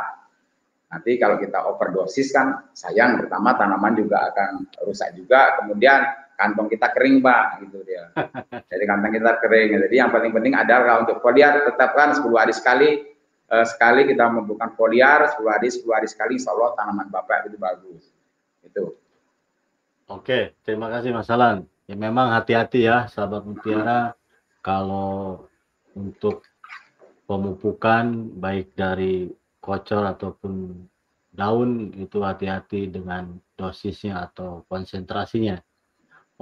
Nanti 0.93 1.11
kalau 1.17 1.41
kita 1.41 1.59
overdosis 1.65 2.29
kan 2.29 2.69
sayang 2.77 3.17
pertama 3.17 3.57
tanaman 3.57 3.97
juga 3.97 4.29
akan 4.29 4.69
rusak 4.85 5.17
juga. 5.17 5.57
Kemudian 5.57 6.05
kantong 6.37 6.69
kita 6.69 6.93
kering 6.93 7.17
pak. 7.25 7.65
Gitu 7.65 7.81
dia. 7.81 8.13
Jadi 8.69 8.83
kantong 8.85 9.13
kita 9.17 9.31
kering. 9.41 9.69
Jadi 9.89 9.95
yang 9.97 10.13
paling 10.13 10.29
penting 10.29 10.53
adalah 10.53 11.01
untuk 11.01 11.17
foliar 11.17 11.65
tetapkan 11.65 12.13
10 12.13 12.29
hari 12.37 12.53
sekali 12.53 12.89
uh, 13.49 13.65
sekali 13.65 14.05
kita 14.05 14.29
membuka 14.29 14.69
foliar 14.77 15.33
10 15.33 15.41
hari 15.49 15.67
10 15.73 15.81
hari 15.89 16.07
sekali 16.09 16.37
insya 16.37 16.53
Allah 16.53 16.77
tanaman 16.77 17.09
bapak 17.09 17.49
itu 17.49 17.57
bagus. 17.57 18.03
Itu. 18.61 18.93
Oke 20.13 20.53
terima 20.61 20.93
kasih 20.93 21.09
Mas 21.09 21.29
Alan. 21.33 21.65
Ya 21.89 21.97
memang 21.97 22.29
hati-hati 22.31 22.85
ya 22.85 23.09
sahabat 23.09 23.49
mutiara. 23.49 24.13
Kalau 24.63 25.49
untuk 25.97 26.47
pemupukan 27.25 28.33
baik 28.37 28.75
dari 28.75 29.31
kocor 29.63 30.03
ataupun 30.11 30.75
daun 31.33 31.95
itu 31.97 32.21
hati-hati 32.21 32.91
dengan 32.91 33.39
dosisnya 33.57 34.27
atau 34.29 34.67
konsentrasinya 34.69 35.57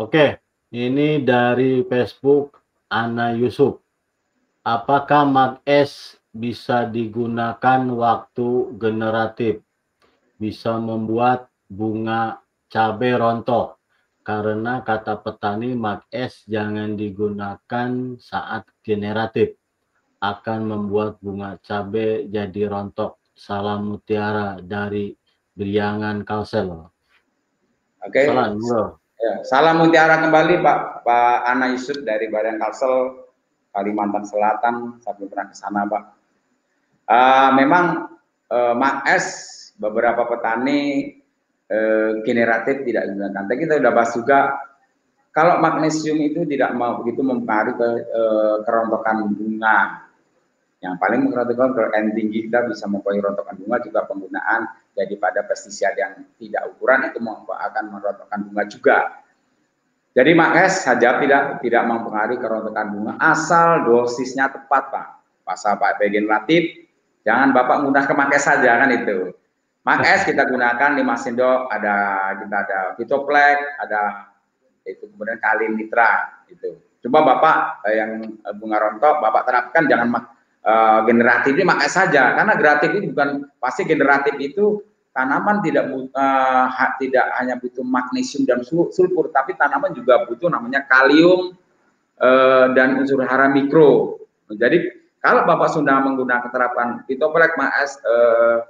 Oke, 0.02 0.42
ini 0.74 1.22
dari 1.22 1.86
Facebook 1.86 2.58
Ana 2.90 3.38
Yusuf. 3.38 3.78
Apakah 4.66 5.30
Mag 5.30 5.54
S 5.62 6.18
bisa 6.34 6.90
digunakan 6.90 7.86
waktu 7.94 8.82
generatif? 8.82 9.62
Bisa 10.42 10.82
membuat 10.82 11.54
bunga 11.70 12.42
cabai 12.66 13.14
rontok? 13.14 13.78
Karena 14.26 14.82
kata 14.82 15.22
petani 15.22 15.78
Mag 15.78 16.10
S 16.10 16.50
jangan 16.50 16.98
digunakan 16.98 18.18
saat 18.18 18.66
generatif. 18.82 19.61
Akan 20.22 20.70
membuat 20.70 21.18
bunga 21.18 21.58
cabai 21.66 22.30
jadi 22.30 22.70
rontok. 22.70 23.18
Salam 23.34 23.90
mutiara 23.90 24.62
dari 24.62 25.18
Briangan 25.58 26.22
Kalsel. 26.22 26.70
Oke. 26.70 26.90
Okay. 28.06 28.26
Salam, 28.30 28.62
bro. 28.62 29.02
Ya, 29.22 29.34
salam 29.46 29.82
mutiara 29.82 30.22
kembali 30.22 30.66
Pak 30.66 31.06
Pak 31.06 31.38
Ana 31.46 31.74
Yusuf 31.74 32.02
dari 32.02 32.30
Badan 32.30 32.62
Kalsel 32.62 33.26
Kalimantan 33.70 34.26
Selatan. 34.26 35.02
Saya 35.02 35.14
belum 35.18 35.30
pernah 35.30 35.48
ke 35.50 35.56
sana 35.58 35.82
Pak. 35.90 36.04
Uh, 37.10 37.50
memang 37.58 37.86
uh, 38.50 38.74
Mak 38.78 39.10
S 39.10 39.26
beberapa 39.78 40.26
petani 40.30 41.18
uh, 41.70 42.22
generatif 42.22 42.86
tidak 42.86 43.10
digunakan. 43.10 43.46
Tapi 43.46 43.58
kita 43.58 43.74
sudah 43.82 43.94
bahas 43.94 44.12
juga 44.14 44.40
kalau 45.32 45.64
magnesium 45.64 46.20
itu 46.20 46.44
tidak 46.46 46.76
mau 46.76 47.00
begitu 47.02 47.24
mempengaruhi 47.26 47.78
ke 47.78 47.90
uh, 48.12 48.56
kerontokan 48.66 49.34
bunga. 49.34 50.10
Yang 50.82 50.98
paling 50.98 51.30
mengerontokan 51.30 51.78
ke 51.78 51.84
N 51.94 52.06
tinggi 52.18 52.50
kita 52.50 52.66
bisa 52.66 52.90
mempengaruhi 52.90 53.22
rontokan 53.22 53.54
bunga 53.54 53.78
juga 53.86 54.02
penggunaan 54.10 54.62
daripada 54.98 55.46
pestisida 55.46 55.94
yang 55.94 56.26
tidak 56.42 56.74
ukuran 56.74 57.06
itu 57.06 57.22
akan 57.22 57.84
merontokkan 57.94 58.40
bunga 58.50 58.64
juga. 58.66 58.98
Jadi 60.18 60.32
makes 60.34 60.82
saja 60.82 61.22
tidak 61.22 61.62
tidak 61.62 61.84
mempengaruhi 61.86 62.42
kerontokan 62.42 62.98
bunga 62.98 63.14
asal 63.22 63.86
dosisnya 63.86 64.50
tepat 64.50 64.90
pak. 64.90 65.08
Pasal 65.46 65.78
pak 65.78 66.02
regeneratif 66.02 66.90
jangan 67.22 67.54
bapak 67.54 67.86
mudah 67.86 68.04
ke 68.10 68.38
saja 68.42 68.82
kan 68.82 68.90
itu. 68.90 69.38
Makes 69.86 70.34
kita 70.34 70.50
gunakan 70.50 70.98
lima 70.98 71.14
sendok 71.14 71.70
ada 71.70 71.96
kita 72.42 72.58
ada 72.58 72.80
fitoplek 72.98 73.58
ada 73.78 74.34
itu 74.90 75.06
kemudian 75.14 75.38
kali 75.38 75.70
nitra 75.78 76.42
itu. 76.50 76.74
Coba 77.06 77.22
bapak 77.22 77.58
eh, 77.86 78.02
yang 78.02 78.26
bunga 78.58 78.78
rontok 78.82 79.22
bapak 79.22 79.46
terapkan 79.46 79.86
jangan 79.86 80.10
uh, 80.66 81.00
generatif 81.06 81.54
ini 81.58 81.66
makai 81.66 81.90
saja 81.90 82.38
karena 82.38 82.54
generatif 82.58 82.90
ini 82.98 83.06
bukan 83.14 83.30
pasti 83.62 83.86
generatif 83.86 84.36
itu 84.42 84.82
tanaman 85.12 85.60
tidak 85.60 85.92
uh, 85.92 86.68
tidak 86.98 87.26
hanya 87.40 87.60
butuh 87.60 87.84
magnesium 87.84 88.48
dan 88.48 88.64
sulfur 88.64 89.28
tapi 89.30 89.54
tanaman 89.60 89.92
juga 89.92 90.24
butuh 90.26 90.48
namanya 90.48 90.88
kalium 90.88 91.54
uh, 92.22 92.72
dan 92.72 93.02
unsur 93.02 93.20
hara 93.26 93.52
mikro. 93.52 94.22
Jadi 94.52 94.88
kalau 95.22 95.46
Bapak 95.46 95.70
sudah 95.74 96.02
menggunakan 96.02 96.50
terapan 96.50 97.04
fitoplek 97.06 97.54
mas 97.60 98.00
uh, 98.08 98.66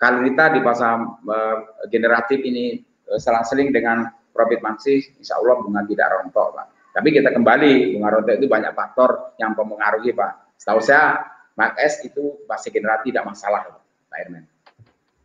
kalorita 0.00 0.50
di 0.50 0.60
pasar 0.64 1.00
uh, 1.04 1.56
generatif 1.88 2.42
ini 2.42 2.82
uh, 3.08 3.20
selang-seling 3.20 3.70
dengan 3.70 4.10
profit 4.34 4.58
maxi, 4.60 5.14
insya 5.22 5.38
Allah 5.38 5.62
bunga 5.62 5.86
tidak 5.86 6.10
rontok, 6.10 6.58
Pak. 6.58 6.66
Tapi 6.94 7.08
kita 7.14 7.30
kembali, 7.30 7.94
bunga 7.94 8.08
rontok 8.18 8.34
itu 8.42 8.46
banyak 8.50 8.74
faktor 8.74 9.38
yang 9.38 9.54
mempengaruhi, 9.54 10.10
Pak. 10.10 10.32
Setahu 10.64 10.80
saya 10.80 11.20
Mark 11.60 11.76
S 11.76 12.00
itu 12.08 12.40
masih 12.48 12.72
generasi 12.72 13.12
tidak 13.12 13.28
masalah, 13.28 13.84
Pak 14.08 14.16
Herman. 14.16 14.48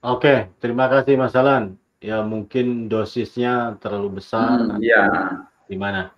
Oke, 0.04 0.52
terima 0.60 0.92
kasih 0.92 1.16
Mas 1.16 1.32
Alan. 1.32 1.80
Ya 2.04 2.20
mungkin 2.28 2.92
dosisnya 2.92 3.80
terlalu 3.80 4.20
besar. 4.20 4.60
Hmm, 4.60 4.84
iya. 4.84 5.08
Gimana? 5.72 6.12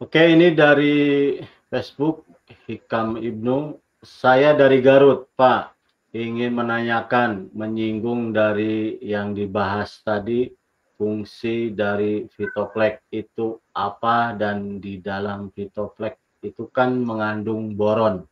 Oke, 0.00 0.32
ini 0.32 0.56
dari 0.56 1.36
Facebook 1.68 2.24
Hikam 2.64 3.20
Ibnu. 3.20 3.76
Saya 4.00 4.56
dari 4.56 4.80
Garut, 4.80 5.28
Pak. 5.36 5.76
Ingin 6.16 6.56
menanyakan, 6.56 7.52
menyinggung 7.52 8.32
dari 8.32 8.96
yang 9.04 9.36
dibahas 9.36 10.00
tadi, 10.00 10.48
fungsi 10.96 11.76
dari 11.76 12.24
fitoplek 12.32 13.12
itu 13.12 13.60
apa 13.76 14.32
dan 14.32 14.80
di 14.80 15.04
dalam 15.04 15.52
fitoplek 15.52 16.21
itu 16.42 16.66
kan 16.68 16.92
mengandung 17.02 17.78
boron 17.78 18.26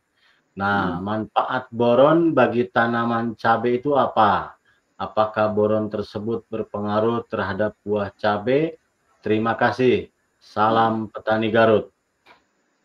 Nah, 0.51 0.99
hmm. 0.99 1.03
manfaat 1.03 1.71
boron 1.71 2.35
bagi 2.35 2.67
tanaman 2.67 3.39
cabai 3.39 3.79
itu 3.79 3.95
apa? 3.95 4.59
Apakah 4.99 5.49
boron 5.49 5.87
tersebut 5.87 6.43
berpengaruh 6.51 7.23
terhadap 7.31 7.79
buah 7.87 8.11
cabai? 8.19 8.75
Terima 9.23 9.55
kasih. 9.55 10.11
Salam 10.41 11.07
petani 11.07 11.47
Garut. 11.53 11.93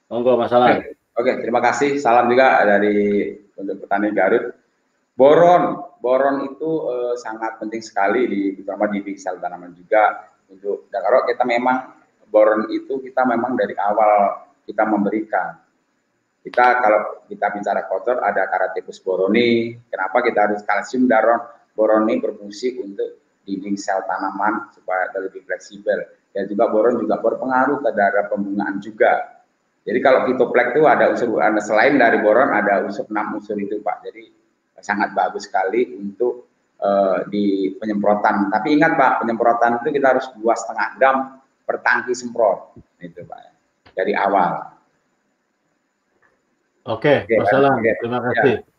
Monggo 0.07 0.39
masalah. 0.39 0.79
Oke, 0.79 0.95
oke, 1.19 1.33
terima 1.43 1.59
kasih. 1.59 1.99
Salam 1.99 2.31
juga 2.31 2.63
dari 2.63 3.35
untuk 3.59 3.83
petani 3.83 4.15
Garut. 4.15 4.55
Boron, 5.17 5.81
boron 5.99 6.47
itu 6.47 6.71
eh, 6.93 7.15
sangat 7.19 7.59
penting 7.59 7.83
sekali 7.83 8.29
di 8.31 8.41
terutama 8.55 8.87
di 8.93 9.01
sel 9.17 9.41
tanaman 9.41 9.73
juga 9.73 10.29
untuk 10.53 10.87
dan 10.93 11.03
kalau 11.03 11.25
kita 11.25 11.43
memang 11.43 11.97
boron 12.29 12.69
itu 12.69 13.01
kita 13.01 13.25
memang 13.25 13.57
dari 13.57 13.73
awal 13.81 14.46
kita 14.67 14.83
memberikan 14.85 15.67
kita 16.47 16.79
kalau 16.79 17.27
kita 17.27 17.47
bicara 17.59 17.83
kotor 17.91 18.23
ada 18.23 18.47
karatipus 18.47 19.03
boroni. 19.03 19.75
Kenapa 19.91 20.23
kita 20.23 20.47
harus 20.47 20.63
kalsium 20.63 21.11
daron 21.11 21.43
boroni 21.75 22.23
berfungsi 22.23 22.79
untuk 22.79 23.43
dinding 23.43 23.75
sel 23.75 24.07
tanaman 24.07 24.71
supaya 24.71 25.11
lebih 25.19 25.43
fleksibel. 25.43 26.07
Dan 26.31 26.47
juga 26.47 26.71
boron 26.71 27.03
juga 27.03 27.19
berpengaruh 27.19 27.83
terhadap 27.83 28.31
pembungaan 28.31 28.79
juga. 28.79 29.43
Jadi 29.83 29.99
kalau 29.99 30.31
fitoplek 30.31 30.71
itu 30.79 30.87
ada 30.87 31.11
unsur 31.11 31.35
selain 31.59 31.99
dari 31.99 32.23
boron 32.23 32.55
ada 32.55 32.79
unsur 32.87 33.11
enam 33.11 33.43
unsur 33.43 33.59
itu 33.59 33.83
Pak. 33.83 34.07
Jadi 34.07 34.31
sangat 34.79 35.19
bagus 35.19 35.51
sekali 35.51 35.99
untuk 35.99 36.47
uh, 36.79 37.27
di 37.27 37.75
penyemprotan. 37.75 38.55
Tapi 38.55 38.79
ingat 38.79 38.95
Pak, 38.95 39.27
penyemprotan 39.27 39.83
itu 39.83 39.99
kita 39.99 40.15
harus 40.15 40.31
dua 40.39 40.55
setengah 40.55 40.89
dam 40.95 41.17
per 41.67 41.83
tangki 41.83 42.15
semprot. 42.15 42.79
Itu 43.03 43.27
Pak. 43.27 43.56
Dari 43.97 44.13
awal. 44.13 44.77
Oke, 46.87 47.27
okay, 47.27 47.43
Salam. 47.51 47.83
Okay. 47.83 47.95
Terima 47.99 48.21
kasih. 48.23 48.57
Ya. 48.63 48.75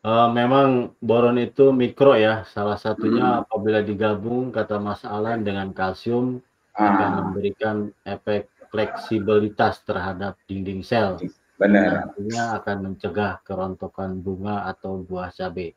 Uh, 0.00 0.32
memang 0.32 0.96
boron 1.04 1.36
itu 1.36 1.68
mikro 1.76 2.16
ya. 2.16 2.48
Salah 2.48 2.80
satunya 2.80 3.20
hmm. 3.20 3.40
apabila 3.44 3.84
digabung 3.84 4.48
kata 4.48 4.80
Mas 4.80 5.04
Alan 5.04 5.44
dengan 5.44 5.76
kalsium 5.76 6.40
ah. 6.72 6.88
akan 6.88 7.10
memberikan 7.20 7.76
efek 8.08 8.48
fleksibilitas 8.72 9.84
terhadap 9.84 10.40
dinding 10.48 10.80
sel. 10.80 11.20
Benar. 11.60 12.08
Artinya 12.08 12.56
akan 12.56 12.76
mencegah 12.88 13.44
kerontokan 13.44 14.16
bunga 14.24 14.64
atau 14.72 15.04
buah 15.04 15.28
cabai. 15.28 15.76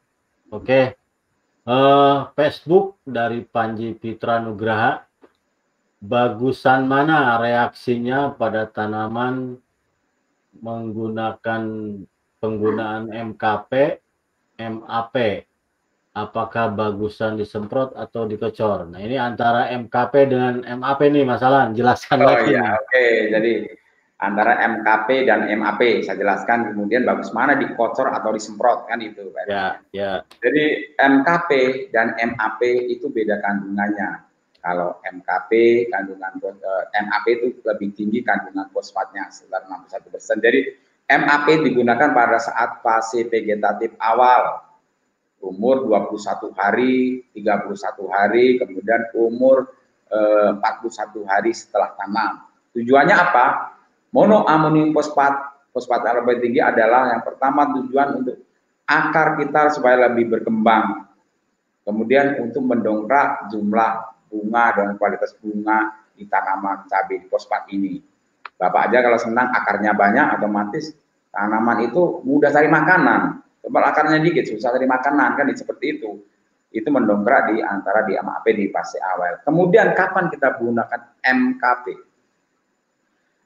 Oke. 0.54 0.64
Okay. 0.64 0.86
Uh, 1.64 1.72
eh, 1.72 2.18
Facebook 2.36 3.04
dari 3.04 3.44
Panji 3.44 3.92
Pitra 3.92 4.40
Nugraha. 4.40 5.04
Bagusan 6.04 6.84
mana 6.84 7.40
reaksinya 7.40 8.36
pada 8.36 8.68
tanaman 8.68 9.56
menggunakan 10.60 11.64
penggunaan 12.44 13.08
MKP, 13.08 14.04
MAP, 14.60 15.16
apakah 16.12 16.76
bagusan 16.76 17.40
disemprot 17.40 17.96
atau 17.96 18.28
dikecor? 18.28 18.92
Nah 18.92 19.00
ini 19.00 19.16
antara 19.16 19.72
MKP 19.72 20.14
dengan 20.28 20.60
MAP 20.62 21.08
nih 21.08 21.24
masalah, 21.24 21.72
jelaskan 21.72 22.20
oh, 22.20 22.28
lagi. 22.28 22.52
iya, 22.52 22.68
oke. 22.76 22.88
Okay. 22.92 23.14
Jadi 23.32 23.54
antara 24.24 24.60
MKP 24.60 25.08
dan 25.28 25.52
MAP 25.56 26.04
saya 26.08 26.16
jelaskan 26.16 26.72
kemudian 26.72 27.04
bagus 27.04 27.32
mana 27.36 27.60
dikocor 27.60 28.08
atau 28.12 28.32
disemprot 28.32 28.88
kan 28.88 29.00
itu 29.04 29.32
Pak. 29.32 29.44
Ya, 29.52 29.80
ya. 29.92 30.12
Jadi 30.40 30.96
MKP 31.00 31.52
dan 31.92 32.16
MAP 32.16 32.92
itu 32.92 33.12
beda 33.12 33.44
kandungannya. 33.44 34.23
Kalau 34.64 34.96
MKP 35.04 35.52
kandungan 35.92 36.40
eh, 36.40 37.04
MAP 37.04 37.26
itu 37.36 37.60
lebih 37.68 37.92
tinggi 37.92 38.24
kandungan 38.24 38.72
fosfatnya 38.72 39.28
sekitar 39.28 39.68
61 39.68 40.08
persen. 40.08 40.40
Jadi 40.40 40.60
MAP 41.04 41.68
digunakan 41.68 42.16
pada 42.16 42.40
saat 42.40 42.80
fase 42.80 43.28
vegetatif 43.28 43.92
awal 44.00 44.64
umur 45.44 45.84
21 45.92 46.56
hari, 46.56 47.28
31 47.36 47.76
hari, 48.08 48.56
kemudian 48.56 49.12
umur 49.12 49.68
eh, 50.08 50.56
41 50.56 51.28
hari 51.28 51.52
setelah 51.52 51.92
tanam. 52.00 52.48
Tujuannya 52.72 53.16
apa? 53.20 53.46
Monoamonium 54.16 54.96
fosfat, 54.96 55.68
fosfat 55.76 56.08
yang 56.08 56.24
lebih 56.24 56.40
tinggi 56.40 56.64
adalah 56.64 57.12
yang 57.12 57.22
pertama 57.28 57.68
tujuan 57.76 58.24
untuk 58.24 58.40
akar 58.88 59.36
kita 59.44 59.76
supaya 59.76 60.08
lebih 60.08 60.40
berkembang. 60.40 61.04
Kemudian 61.84 62.40
untuk 62.40 62.64
mendongkrak 62.64 63.52
jumlah 63.52 64.13
bunga 64.34 64.74
dan 64.74 64.98
kualitas 64.98 65.38
bunga 65.38 65.94
di 66.18 66.26
tanaman 66.26 66.90
cabai 66.90 67.22
di 67.22 67.28
fosfat 67.30 67.70
ini. 67.70 68.02
Bapak 68.58 68.90
aja 68.90 69.06
kalau 69.06 69.20
senang 69.22 69.54
akarnya 69.54 69.94
banyak, 69.94 70.42
otomatis 70.42 70.98
tanaman 71.30 71.86
itu 71.86 72.26
mudah 72.26 72.50
cari 72.50 72.70
makanan. 72.70 73.22
Kalau 73.62 73.88
akarnya 73.88 74.18
dikit, 74.26 74.50
susah 74.50 74.74
cari 74.74 74.90
makanan, 74.90 75.38
kan 75.38 75.46
seperti 75.54 76.00
itu. 76.00 76.18
Itu 76.74 76.90
mendongkrak 76.90 77.54
di 77.54 77.62
antara 77.62 78.02
di 78.02 78.18
MAP 78.18 78.46
di 78.50 78.66
fase 78.74 78.98
awal. 78.98 79.46
Kemudian 79.46 79.94
kapan 79.94 80.34
kita 80.34 80.58
gunakan 80.58 81.02
MKP? 81.22 81.86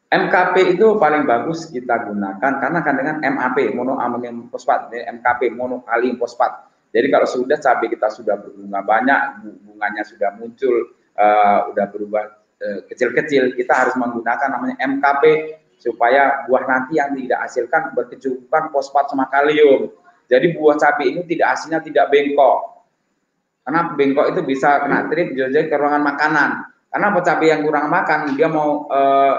MKP 0.08 0.80
itu 0.80 0.96
paling 0.96 1.28
bagus 1.28 1.68
kita 1.68 2.08
gunakan 2.08 2.52
karena 2.64 2.80
kan 2.80 2.96
dengan 2.96 3.20
MAP 3.20 3.76
monoamonium 3.76 4.48
fosfat, 4.48 4.88
MKP 4.96 5.52
monokalium 5.52 6.16
fosfat 6.16 6.68
jadi 6.92 7.08
kalau 7.12 7.28
sudah 7.28 7.60
cabai 7.60 7.92
kita 7.92 8.08
sudah 8.08 8.40
berbunga 8.40 8.80
banyak, 8.80 9.20
bunganya 9.68 10.04
sudah 10.08 10.32
muncul, 10.40 10.96
uh, 11.20 11.68
udah 11.70 11.86
berubah 11.92 12.24
eh, 12.58 12.80
kecil-kecil, 12.90 13.52
uh, 13.52 13.56
kita 13.60 13.74
harus 13.76 13.94
menggunakan 14.00 14.50
namanya 14.50 14.76
MKP 14.82 15.24
supaya 15.78 16.48
buah 16.50 16.64
nanti 16.66 16.98
yang 16.98 17.14
tidak 17.14 17.46
hasilkan 17.46 17.94
berkecukupan 17.94 18.74
fosfat 18.74 19.14
sama 19.14 19.30
kalium. 19.30 19.94
Jadi 20.26 20.58
buah 20.58 20.76
cabai 20.80 21.14
ini 21.14 21.22
tidak 21.28 21.54
hasilnya 21.54 21.80
tidak 21.86 22.10
bengkok. 22.10 22.88
Karena 23.62 23.82
bengkok 23.94 24.26
itu 24.34 24.42
bisa 24.48 24.80
kena 24.82 25.06
trip 25.12 25.36
jadi 25.36 25.68
ke 25.70 25.76
ruangan 25.76 26.02
makanan. 26.02 26.50
Karena 26.88 27.08
cabai 27.14 27.48
yang 27.52 27.62
kurang 27.68 27.92
makan, 27.92 28.34
dia 28.34 28.48
mau 28.48 28.88
uh, 28.90 29.36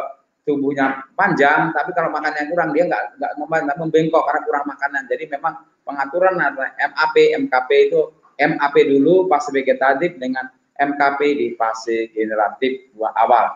tubuhnya 0.48 1.04
panjang, 1.12 1.76
tapi 1.76 1.92
kalau 1.92 2.08
makannya 2.08 2.48
kurang 2.48 2.72
dia 2.72 2.88
nggak 2.88 3.20
nggak 3.20 3.76
membengkok 3.76 4.24
karena 4.24 4.40
kurang 4.48 4.64
makanan. 4.64 5.04
Jadi 5.04 5.28
memang 5.28 5.60
pengaturan 5.84 6.40
antara 6.40 6.72
MAP, 6.80 7.16
MKP 7.44 7.70
itu 7.92 8.00
MAP 8.40 8.76
dulu 8.88 9.28
fase 9.28 9.52
vegetatif 9.52 10.16
dengan 10.16 10.48
MKP 10.80 11.20
di 11.36 11.46
fase 11.52 12.08
generatif 12.16 12.88
buah 12.96 13.12
awal. 13.12 13.46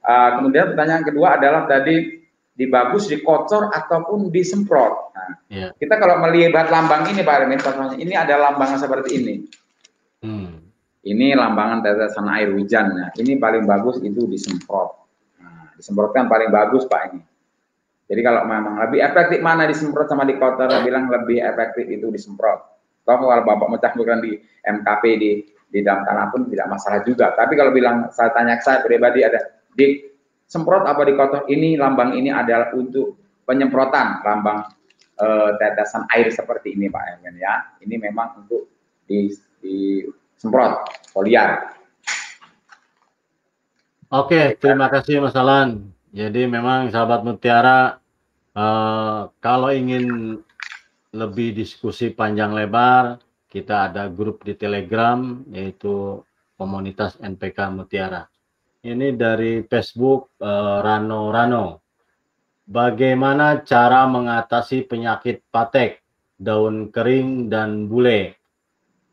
Uh, 0.00 0.40
kemudian 0.40 0.72
pertanyaan 0.72 1.04
kedua 1.04 1.36
adalah 1.36 1.68
tadi 1.68 2.24
dibagus 2.56 3.12
dikocor 3.12 3.68
ataupun 3.68 4.32
disemprot. 4.32 5.12
Nah, 5.12 5.32
yeah. 5.52 5.70
Kita 5.76 6.00
kalau 6.00 6.24
melihat 6.24 6.72
lambang 6.72 7.04
ini 7.12 7.20
Pak 7.20 7.36
Armin, 7.44 7.60
ini 8.00 8.16
ada 8.16 8.40
lambang 8.40 8.80
seperti 8.80 9.20
ini. 9.20 9.34
Hmm. 10.24 10.56
Ini 11.00 11.32
lambangan 11.36 11.84
tetesan 11.84 12.28
air 12.32 12.52
hujan. 12.52 12.92
Nah, 12.96 13.08
ini 13.16 13.36
paling 13.36 13.64
bagus 13.64 14.00
itu 14.04 14.24
disemprot 14.28 15.00
disemprotkan 15.80 16.28
paling 16.28 16.52
bagus 16.52 16.84
Pak 16.84 17.00
ini. 17.10 17.20
Jadi 18.10 18.20
kalau 18.26 18.42
memang 18.44 18.76
lebih 18.76 19.00
efektif 19.00 19.38
mana 19.40 19.64
disemprot 19.70 20.10
sama 20.10 20.26
di 20.26 20.34
kotor, 20.34 20.68
bilang 20.82 21.08
lebih 21.08 21.40
efektif 21.40 21.86
itu 21.88 22.10
disemprot. 22.10 22.58
Kalau 23.06 23.26
kalau 23.26 23.42
Bapak 23.46 23.68
mencampurkan 23.70 24.20
di 24.20 24.36
MKP 24.66 25.04
di 25.16 25.30
di 25.70 25.80
dalam 25.86 26.02
tanah 26.02 26.34
pun 26.34 26.50
tidak 26.50 26.66
masalah 26.66 27.00
juga. 27.06 27.32
Tapi 27.38 27.54
kalau 27.54 27.70
bilang 27.70 28.10
saya 28.10 28.34
tanya 28.34 28.58
saya 28.58 28.82
pribadi 28.82 29.22
ada 29.22 29.38
di 29.70 30.02
semprot 30.50 30.82
apa 30.82 31.06
di 31.06 31.14
kotor 31.14 31.46
ini 31.46 31.78
lambang 31.78 32.18
ini 32.18 32.34
adalah 32.34 32.74
untuk 32.74 33.14
penyemprotan 33.46 34.18
lambang 34.26 34.66
e, 35.14 35.26
tetesan 35.62 36.10
air 36.10 36.26
seperti 36.34 36.74
ini 36.74 36.90
Pak 36.90 37.22
Emen 37.22 37.38
ya. 37.38 37.78
Ini 37.78 37.94
memang 38.02 38.42
untuk 38.42 38.66
di, 39.06 39.30
di 39.62 40.02
semprot 40.34 41.06
foliar. 41.14 41.79
Oke, 44.10 44.58
terima 44.58 44.90
kasih 44.90 45.22
Mas 45.22 45.38
Alan. 45.38 45.86
Jadi 46.10 46.42
memang 46.42 46.90
sahabat 46.90 47.22
Mutiara, 47.22 48.02
eh, 48.50 49.22
kalau 49.38 49.70
ingin 49.70 50.34
lebih 51.14 51.54
diskusi 51.54 52.10
panjang 52.10 52.50
lebar, 52.50 53.22
kita 53.46 53.86
ada 53.86 54.10
grup 54.10 54.42
di 54.42 54.58
Telegram 54.58 55.46
yaitu 55.54 56.26
komunitas 56.58 57.22
NPK 57.22 57.70
Mutiara. 57.70 58.26
Ini 58.82 59.14
dari 59.14 59.62
Facebook 59.62 60.34
eh, 60.42 60.78
Rano 60.82 61.30
Rano. 61.30 61.66
Bagaimana 62.66 63.62
cara 63.62 64.10
mengatasi 64.10 64.90
penyakit 64.90 65.46
patek, 65.54 66.02
daun 66.34 66.90
kering 66.90 67.46
dan 67.46 67.86
bule? 67.86 68.34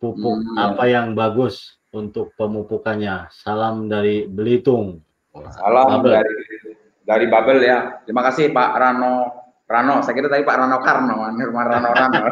Pupuk 0.01 0.41
hmm. 0.41 0.57
apa 0.57 0.89
yang 0.89 1.13
bagus 1.13 1.76
untuk 1.97 2.37
pemupukannya. 2.37 3.33
Salam 3.33 3.89
dari 3.89 4.29
Belitung. 4.29 5.01
Salam 5.33 6.01
Babel. 6.01 6.21
dari 6.21 6.33
dari 7.01 7.25
Babel 7.25 7.59
ya. 7.65 7.79
Terima 8.05 8.21
kasih 8.21 8.53
Pak 8.53 8.69
Rano 8.77 9.15
Rano. 9.67 9.99
Saya 9.99 10.15
kira 10.15 10.31
tadi 10.31 10.47
Pak 10.47 10.57
Rano 10.63 10.77
Karno, 10.79 11.27
Nirma 11.35 11.67
Rano 11.67 11.91
Rano. 11.91 12.23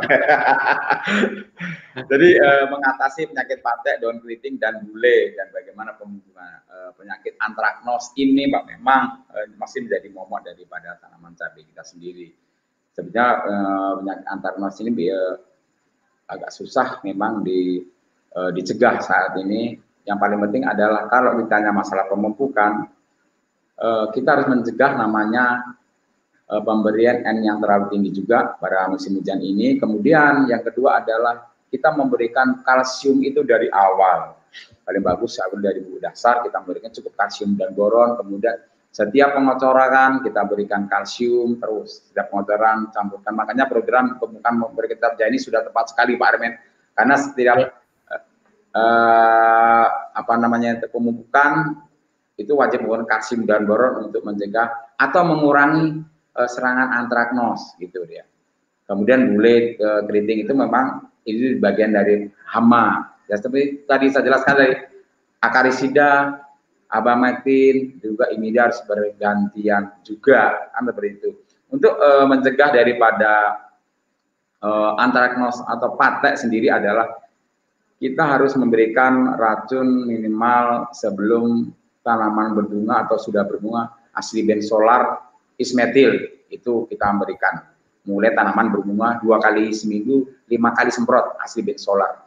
Jadi 2.12 2.28
eh, 2.40 2.66
mengatasi 2.72 3.28
penyakit 3.28 3.60
patek, 3.60 4.00
daun 4.00 4.24
keriting 4.24 4.56
dan 4.56 4.88
bule 4.88 5.36
dan 5.36 5.52
bagaimana 5.52 6.00
pemupukan 6.00 6.64
eh, 6.72 6.92
penyakit 6.96 7.36
antraknos 7.44 8.16
ini 8.16 8.48
Pak 8.48 8.64
memang 8.72 9.28
eh, 9.36 9.52
masih 9.60 9.84
menjadi 9.84 10.08
momok 10.16 10.48
daripada 10.48 10.96
tanaman 11.04 11.36
cabai 11.36 11.68
kita 11.68 11.84
sendiri. 11.84 12.32
sebenarnya 12.96 13.28
uh, 13.44 13.94
penyakit 14.00 14.24
antarnos 14.32 14.80
ini 14.80 15.12
uh, 15.12 15.36
agak 16.32 16.48
susah 16.48 17.04
memang 17.04 17.44
di 17.44 17.84
uh, 18.36 18.52
dicegah 18.52 19.00
saat 19.02 19.40
ini. 19.40 19.80
Yang 20.06 20.18
paling 20.22 20.40
penting 20.46 20.64
adalah 20.70 21.10
kalau 21.10 21.34
ditanya 21.42 21.74
masalah 21.74 22.06
pemupukan, 22.06 22.86
uh, 23.82 24.06
kita 24.14 24.38
harus 24.38 24.48
mencegah 24.52 24.94
namanya 25.02 25.76
uh, 26.52 26.62
pemberian 26.62 27.26
N 27.26 27.42
yang 27.42 27.58
terlalu 27.58 27.90
tinggi 27.98 28.22
juga 28.22 28.54
pada 28.62 28.86
musim 28.92 29.18
hujan 29.18 29.42
ini. 29.42 29.82
Kemudian 29.82 30.46
yang 30.46 30.62
kedua 30.62 31.02
adalah 31.02 31.50
kita 31.74 31.90
memberikan 31.98 32.62
kalsium 32.62 33.26
itu 33.26 33.42
dari 33.42 33.66
awal. 33.74 34.38
Paling 34.86 35.04
bagus 35.04 35.42
dari 35.58 35.82
buku 35.82 36.00
dasar 36.00 36.46
kita 36.46 36.62
memberikan 36.62 36.94
cukup 36.94 37.18
kalsium 37.18 37.58
dan 37.58 37.74
boron, 37.76 38.16
kemudian 38.16 38.56
setiap 38.96 39.36
pengocoran 39.36 40.24
kita 40.24 40.48
berikan 40.48 40.88
kalsium 40.88 41.60
terus. 41.60 42.08
Setiap 42.08 42.32
pengocoran 42.32 42.88
campurkan. 42.96 43.36
Makanya 43.36 43.68
program 43.68 44.16
pembukaan 44.16 44.56
memberi 44.56 44.96
kitab 44.96 45.20
ini 45.20 45.36
sudah 45.36 45.68
tepat 45.68 45.92
sekali 45.92 46.16
Pak 46.16 46.28
Armin. 46.32 46.54
Karena 46.96 47.16
setiap 47.20 47.76
uh, 48.76 49.86
apa 50.12 50.34
namanya 50.36 50.84
pemupukan 50.92 51.80
itu 52.36 52.52
wajib 52.52 52.84
menggunakan 52.84 53.08
kalsium 53.08 53.48
dan 53.48 53.64
boron 53.64 54.12
untuk 54.12 54.28
mencegah 54.28 54.68
atau 55.00 55.24
mengurangi 55.24 56.04
uh, 56.36 56.50
serangan 56.52 56.92
antraknos 57.00 57.74
gitu 57.80 58.04
dia. 58.04 58.28
Kemudian 58.86 59.34
bule 59.34 59.80
uh, 59.80 60.04
keriting 60.06 60.46
itu 60.46 60.54
memang 60.54 61.08
itu 61.26 61.58
bagian 61.58 61.96
dari 61.96 62.30
hama. 62.52 63.16
Ya 63.26 63.40
seperti 63.40 63.88
tadi 63.90 64.14
saya 64.14 64.28
jelaskan 64.30 64.56
dari 64.62 64.76
akarisida, 65.42 66.44
abamectin 66.92 67.98
juga 68.04 68.30
imida 68.30 68.70
harus 68.70 68.78
bergantian 68.86 69.90
juga 70.06 70.70
kan 70.76 70.86
seperti 70.86 71.10
itu 71.18 71.30
untuk 71.74 71.98
uh, 71.98 72.26
mencegah 72.30 72.70
daripada 72.72 73.66
uh, 74.62 74.94
antraknos 75.02 75.60
atau 75.66 75.98
patek 75.98 76.38
sendiri 76.38 76.70
adalah 76.70 77.10
kita 78.02 78.24
harus 78.24 78.54
memberikan 78.60 79.40
racun 79.40 80.08
minimal 80.08 80.92
sebelum 80.92 81.72
tanaman 82.04 82.54
berbunga 82.54 83.08
atau 83.08 83.18
sudah 83.18 83.48
berbunga. 83.48 83.92
Asli 84.16 84.48
bensolar 84.48 85.28
ismetil 85.60 86.44
itu 86.48 86.88
kita 86.88 87.12
berikan. 87.20 87.68
Mulai 88.06 88.32
tanaman 88.32 88.72
berbunga 88.72 89.20
dua 89.20 89.42
kali 89.42 89.74
seminggu 89.74 90.30
lima 90.48 90.72
kali 90.78 90.94
semprot 90.94 91.36
asli 91.42 91.66
bensolar 91.66 92.26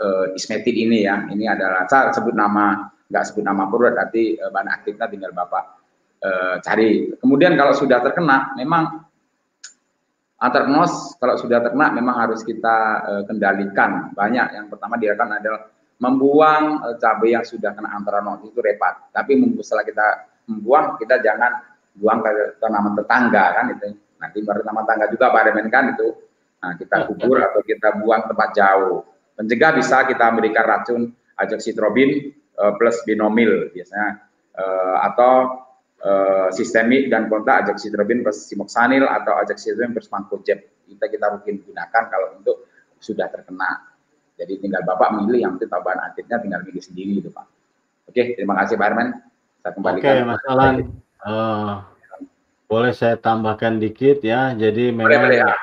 uh, 0.00 0.26
ismetil 0.32 0.72
ini 0.72 1.04
ya 1.04 1.28
ini 1.28 1.44
adalah 1.48 1.84
saya 1.88 2.12
sebut 2.16 2.32
nama 2.32 2.88
nggak 3.06 3.24
sebut 3.30 3.44
nama 3.46 3.70
produk, 3.70 3.94
nanti 3.94 4.34
uh, 4.40 4.50
bahan 4.50 4.68
aktifnya 4.72 5.06
tinggal 5.06 5.30
Bapak 5.30 5.64
uh, 6.26 6.54
cari. 6.58 7.14
Kemudian 7.22 7.54
kalau 7.54 7.70
sudah 7.70 8.02
terkena, 8.02 8.56
memang 8.58 9.05
antraknos 10.36 11.16
kalau 11.16 11.36
sudah 11.40 11.64
terkena 11.64 11.92
memang 11.92 12.16
harus 12.16 12.44
kita 12.44 12.76
uh, 13.04 13.22
kendalikan. 13.24 14.12
Banyak 14.12 14.46
yang 14.56 14.66
pertama 14.68 15.00
dilakukan 15.00 15.40
adalah 15.40 15.60
membuang 15.96 16.84
uh, 16.84 16.94
cabai 17.00 17.32
yang 17.36 17.44
sudah 17.44 17.72
kena 17.72 17.92
antraknos 17.96 18.44
itu 18.44 18.60
repot. 18.60 18.94
Tapi 19.12 19.32
setelah 19.64 19.84
kita 19.84 20.06
membuang, 20.52 21.00
kita 21.00 21.24
jangan 21.24 21.52
buang 21.96 22.20
ke 22.20 22.60
tanaman 22.60 22.92
tetangga 22.94 23.44
kan 23.56 23.66
itu. 23.72 23.88
Nanti 24.20 24.38
tanaman 24.44 24.84
tetangga 24.84 25.06
juga 25.08 25.26
Pak 25.32 25.42
Demen 25.48 25.68
kan 25.72 25.84
itu. 25.96 26.08
Nah, 26.56 26.72
kita 26.76 26.96
kubur 27.08 27.36
atau 27.40 27.60
kita 27.60 28.00
buang 28.00 28.28
tempat 28.28 28.48
jauh. 28.56 29.04
Mencegah 29.36 29.76
bisa 29.76 30.08
kita 30.08 30.32
memberikan 30.32 30.64
racun 30.64 31.00
azoxystrobin 31.36 32.32
uh, 32.56 32.72
plus 32.80 32.96
binomil 33.04 33.68
biasanya 33.72 34.24
uh, 34.56 34.96
atau 35.04 35.65
uh, 36.02 36.48
sistemik 36.52 37.08
dan 37.08 37.30
kontak 37.30 37.64
azoxystrobin 37.66 38.20
plus 38.20 38.48
simoksanil 38.50 39.08
atau 39.08 39.38
azoxystrobin 39.40 39.96
plus 39.96 40.08
mankojeb 40.12 40.58
kita 40.86 41.06
kita 41.10 41.26
mungkin 41.32 41.54
gunakan 41.66 42.02
kalau 42.08 42.28
untuk 42.38 42.66
sudah 43.02 43.28
terkena. 43.28 43.92
Jadi 44.36 44.60
tinggal 44.60 44.84
Bapak 44.84 45.16
milih 45.16 45.40
yang 45.48 45.52
itu 45.56 45.64
tambahan 45.64 46.12
aktifnya 46.12 46.36
tinggal 46.44 46.60
milih 46.62 46.82
sendiri 46.84 47.24
itu 47.24 47.30
Pak. 47.32 47.46
Oke, 48.12 48.36
terima 48.36 48.54
kasih 48.60 48.76
Pak 48.76 48.86
Herman. 48.86 49.08
Saya 49.64 49.72
kembalikan. 49.72 50.12
Oke, 50.12 50.28
Mas 50.28 50.42
Alan. 50.46 50.74
Uh, 51.26 51.74
boleh 52.68 52.92
saya 52.92 53.16
tambahkan 53.16 53.80
dikit 53.80 54.20
ya. 54.20 54.52
Jadi 54.52 54.92
memang 54.92 55.08
boleh, 55.08 55.20
boleh, 55.24 55.38
ya. 55.40 55.54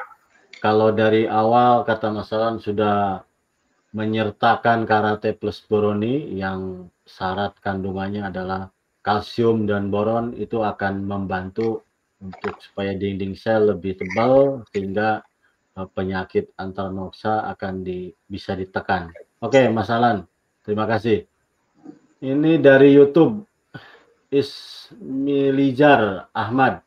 kalau 0.60 0.90
dari 0.92 1.30
awal 1.30 1.86
kata 1.86 2.12
Mas 2.12 2.34
Alan 2.34 2.58
sudah 2.58 3.22
menyertakan 3.94 4.90
karate 4.90 5.38
plus 5.38 5.62
boroni 5.70 6.34
yang 6.34 6.90
syarat 7.06 7.54
kandungannya 7.62 8.26
adalah 8.26 8.74
kalsium 9.04 9.68
dan 9.68 9.92
boron 9.92 10.32
itu 10.40 10.64
akan 10.64 11.04
membantu 11.04 11.84
untuk 12.24 12.56
supaya 12.64 12.96
dinding 12.96 13.36
sel 13.36 13.76
lebih 13.76 14.00
tebal 14.00 14.64
sehingga 14.72 15.20
uh, 15.76 15.88
penyakit 15.92 16.56
antarnoksa 16.56 17.44
akan 17.52 17.84
di, 17.84 18.16
bisa 18.32 18.56
ditekan. 18.56 19.12
Oke, 19.44 19.60
okay, 19.60 19.66
Mas 19.68 19.92
Alan, 19.92 20.24
terima 20.64 20.88
kasih. 20.88 21.28
Ini 22.24 22.64
dari 22.64 22.96
YouTube 22.96 23.44
Ismilijar 24.32 26.32
Ahmad. 26.32 26.80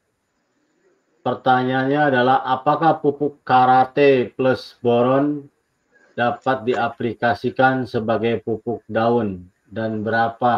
Pertanyaannya 1.20 2.16
adalah 2.16 2.40
apakah 2.48 2.96
pupuk 3.05 3.44
karate 3.44 4.33
plus 4.33 4.81
boron 4.81 5.44
dapat 6.16 6.64
diaplikasikan 6.64 7.85
sebagai 7.85 8.40
pupuk 8.40 8.81
daun 8.88 9.44
dan 9.68 10.00
berapa 10.00 10.57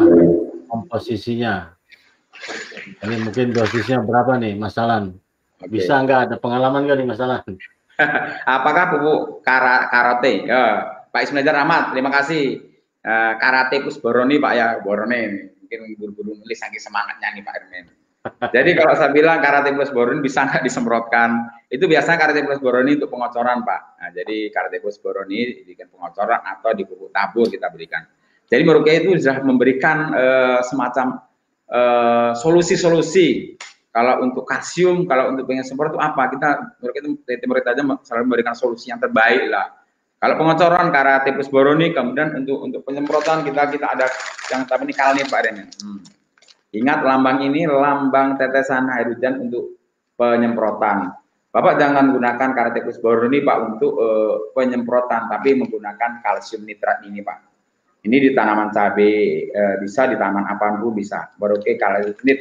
komposisinya? 0.69 1.73
Ini 3.03 3.15
mungkin 3.25 3.51
dosisnya 3.51 3.99
berapa 4.05 4.37
nih, 4.37 4.55
Mas 4.55 4.77
Alan? 4.77 5.17
Okay. 5.59 5.81
Bisa 5.81 5.99
nggak 5.99 6.29
ada 6.29 6.35
pengalaman 6.39 6.87
nggak 6.87 6.97
nih, 7.01 7.07
Mas 7.09 7.19
Alan? 7.19 7.43
Apakah 8.55 8.95
pupuk 8.95 9.43
kara 9.43 9.91
karate? 9.91 10.47
Ya, 10.47 10.63
Pak 11.11 11.27
Ismail 11.27 11.49
Rahmat, 11.49 11.91
terima 11.91 12.13
kasih. 12.13 12.69
Uh, 12.99 13.33
karate 13.41 13.81
plus 13.83 13.99
boroni 13.99 14.37
Pak 14.37 14.53
ya, 14.55 14.67
borone. 14.79 15.51
Mungkin 15.59 15.79
buru-buru 15.99 16.37
nulis 16.37 16.61
saking 16.61 16.79
semangatnya 16.79 17.35
nih 17.35 17.43
Pak 17.43 17.55
Ermen. 17.59 17.85
Jadi 18.55 18.75
kalau 18.75 18.93
saya 18.99 19.15
bilang 19.15 19.39
karate 19.39 19.71
plus 19.71 19.91
boron 19.95 20.19
bisa 20.19 20.43
nggak 20.43 20.63
disemprotkan? 20.63 21.47
Itu 21.71 21.87
biasanya 21.87 22.19
karate 22.19 22.43
plus 22.43 22.59
boron 22.59 22.87
untuk 22.87 23.07
pengocoran, 23.07 23.63
Pak. 23.63 23.81
Nah, 24.01 24.09
jadi 24.11 24.49
karate 24.51 24.81
plus 24.83 24.99
boron 24.99 25.29
ini 25.29 25.63
diberikan 25.63 25.87
pengocoran 25.87 26.41
atau 26.43 26.73
di 26.75 26.83
pupuk 26.83 27.13
tabur 27.15 27.47
kita 27.47 27.71
berikan. 27.71 28.03
Jadi 28.49 28.61
Merukia 28.65 28.97
itu 28.97 29.13
sudah 29.21 29.45
memberikan 29.45 29.97
uh, 30.11 30.59
semacam 30.65 31.21
uh, 31.69 32.33
solusi-solusi. 32.33 33.55
Kalau 33.89 34.21
untuk 34.21 34.45
kalsium, 34.45 35.09
kalau 35.09 35.33
untuk 35.33 35.49
pengen 35.49 35.65
semprot 35.65 35.93
itu 35.93 36.01
apa? 36.01 36.33
Kita 36.33 36.49
Merukia 36.81 37.01
itu 37.05 37.09
timur 37.41 37.61
aja 37.61 37.81
selalu 38.05 38.23
memberikan 38.25 38.57
solusi 38.57 38.89
yang 38.89 38.97
terbaik 38.97 39.49
lah. 39.49 39.77
Kalau 40.19 40.35
pengocoran 40.35 40.91
karate 40.91 41.31
plus 41.31 41.47
boroni, 41.47 41.95
kemudian 41.95 42.35
untuk 42.35 42.59
untuk 42.59 42.81
penyemprotan 42.83 43.45
kita 43.47 43.71
kita 43.71 43.87
ada 43.87 44.05
yang 44.51 44.67
tapi 44.67 44.89
ini 44.89 44.93
kalni 44.97 45.23
Pak 45.23 45.41
Remen. 45.47 45.67
Hmm 45.79 46.19
Ingat 46.69 47.01
lambang 47.01 47.41
ini 47.41 47.65
lambang 47.65 48.37
tetesan 48.37 48.93
air 48.93 49.09
hujan 49.09 49.41
untuk 49.41 49.81
penyemprotan. 50.13 51.17
Bapak 51.49 51.81
jangan 51.81 52.13
gunakan 52.13 52.49
kartekus 52.53 53.01
boron 53.01 53.33
ini 53.33 53.41
Pak 53.41 53.57
untuk 53.73 53.97
uh, 53.97 54.53
penyemprotan, 54.53 55.33
tapi 55.33 55.57
menggunakan 55.57 56.21
kalsium 56.21 56.61
nitrat 56.61 57.01
ini 57.09 57.25
Pak. 57.25 57.48
Ini 57.99 58.15
di 58.15 58.29
tanaman 58.31 58.71
cabai 58.71 59.47
uh, 59.51 59.75
bisa, 59.83 60.07
di 60.07 60.15
tanaman 60.15 60.47
apa 60.47 60.79
pun 60.79 60.95
bisa. 60.95 61.35
Baru 61.35 61.59
ke 61.59 61.75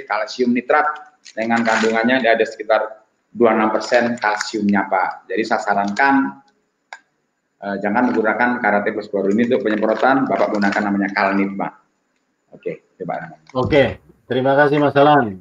kalsium 0.07 0.55
nitrat 0.55 1.18
dengan 1.35 1.66
kandungannya 1.66 2.23
ada 2.23 2.47
sekitar 2.47 3.03
26% 3.35 4.23
kalsiumnya 4.23 4.87
Pak. 4.87 5.27
Jadi 5.27 5.42
saya 5.42 5.61
sarankan 5.61 6.14
uh, 7.62 7.77
jangan 7.83 8.14
menggunakan 8.14 8.62
karate 8.62 8.94
boron 8.94 9.35
ini 9.35 9.51
untuk 9.51 9.66
penyemprotan, 9.66 10.31
Bapak 10.31 10.55
gunakan 10.55 10.83
namanya 10.87 11.11
kalnit 11.11 11.51
Pak. 11.59 11.73
Oke, 12.55 12.94
coba. 12.97 13.35
Oke, 13.59 14.01
Terima 14.29 14.53
kasih 14.53 14.77
Mas 14.77 14.92
Alan. 14.92 15.40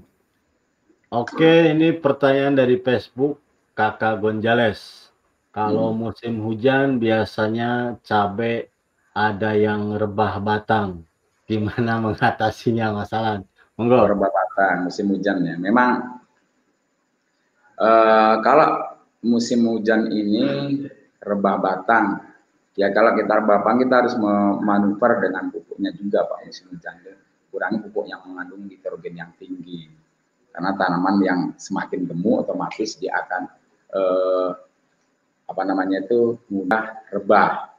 Oke, 1.11 1.75
ini 1.75 1.91
pertanyaan 1.91 2.55
dari 2.55 2.79
Facebook 2.79 3.35
Kakak 3.75 4.23
Gonjales. 4.23 5.11
Kalau 5.51 5.91
hmm. 5.91 5.99
musim 5.99 6.39
hujan 6.39 6.95
biasanya 6.95 7.99
cabai 7.99 8.71
ada 9.17 9.57
yang 9.57 9.97
rebah 9.97 10.37
batang. 10.37 11.01
Gimana 11.49 11.97
mengatasinya 12.05 12.93
Mas 12.93 13.09
Alan? 13.09 13.41
Monggo. 13.73 14.05
Rebah 14.13 14.29
batang 14.29 14.77
musim 14.85 15.09
hujan 15.09 15.41
ya. 15.41 15.57
Memang 15.57 16.21
uh, 17.81 18.35
kalau 18.45 18.93
musim 19.25 19.65
hujan 19.65 20.13
ini 20.13 20.45
rebah 21.17 21.57
batang, 21.57 22.21
ya 22.77 22.93
kalau 22.93 23.17
kita 23.17 23.41
rebah 23.41 23.65
batang 23.65 23.81
kita 23.81 23.95
harus 24.05 24.15
memanuver 24.15 25.25
dengan 25.25 25.49
pupuknya 25.49 25.89
juga 25.97 26.29
Pak 26.29 26.45
musim 26.45 26.69
hujan 26.69 26.95
kurangi 27.57 27.81
pupuk 27.89 28.05
yang 28.05 28.21
mengandung 28.27 28.69
nitrogen 28.69 29.17
yang 29.17 29.31
tinggi. 29.41 29.89
Karena 30.53 30.73
tanaman 30.73 31.15
yang 31.21 31.39
semakin 31.57 32.05
gemuk 32.09 32.45
otomatis 32.45 32.97
dia 32.97 33.13
akan 33.17 33.41
eh, 33.93 34.49
apa 35.47 35.61
namanya 35.63 36.05
itu 36.05 36.37
mudah 36.49 37.07
rebah. 37.13 37.76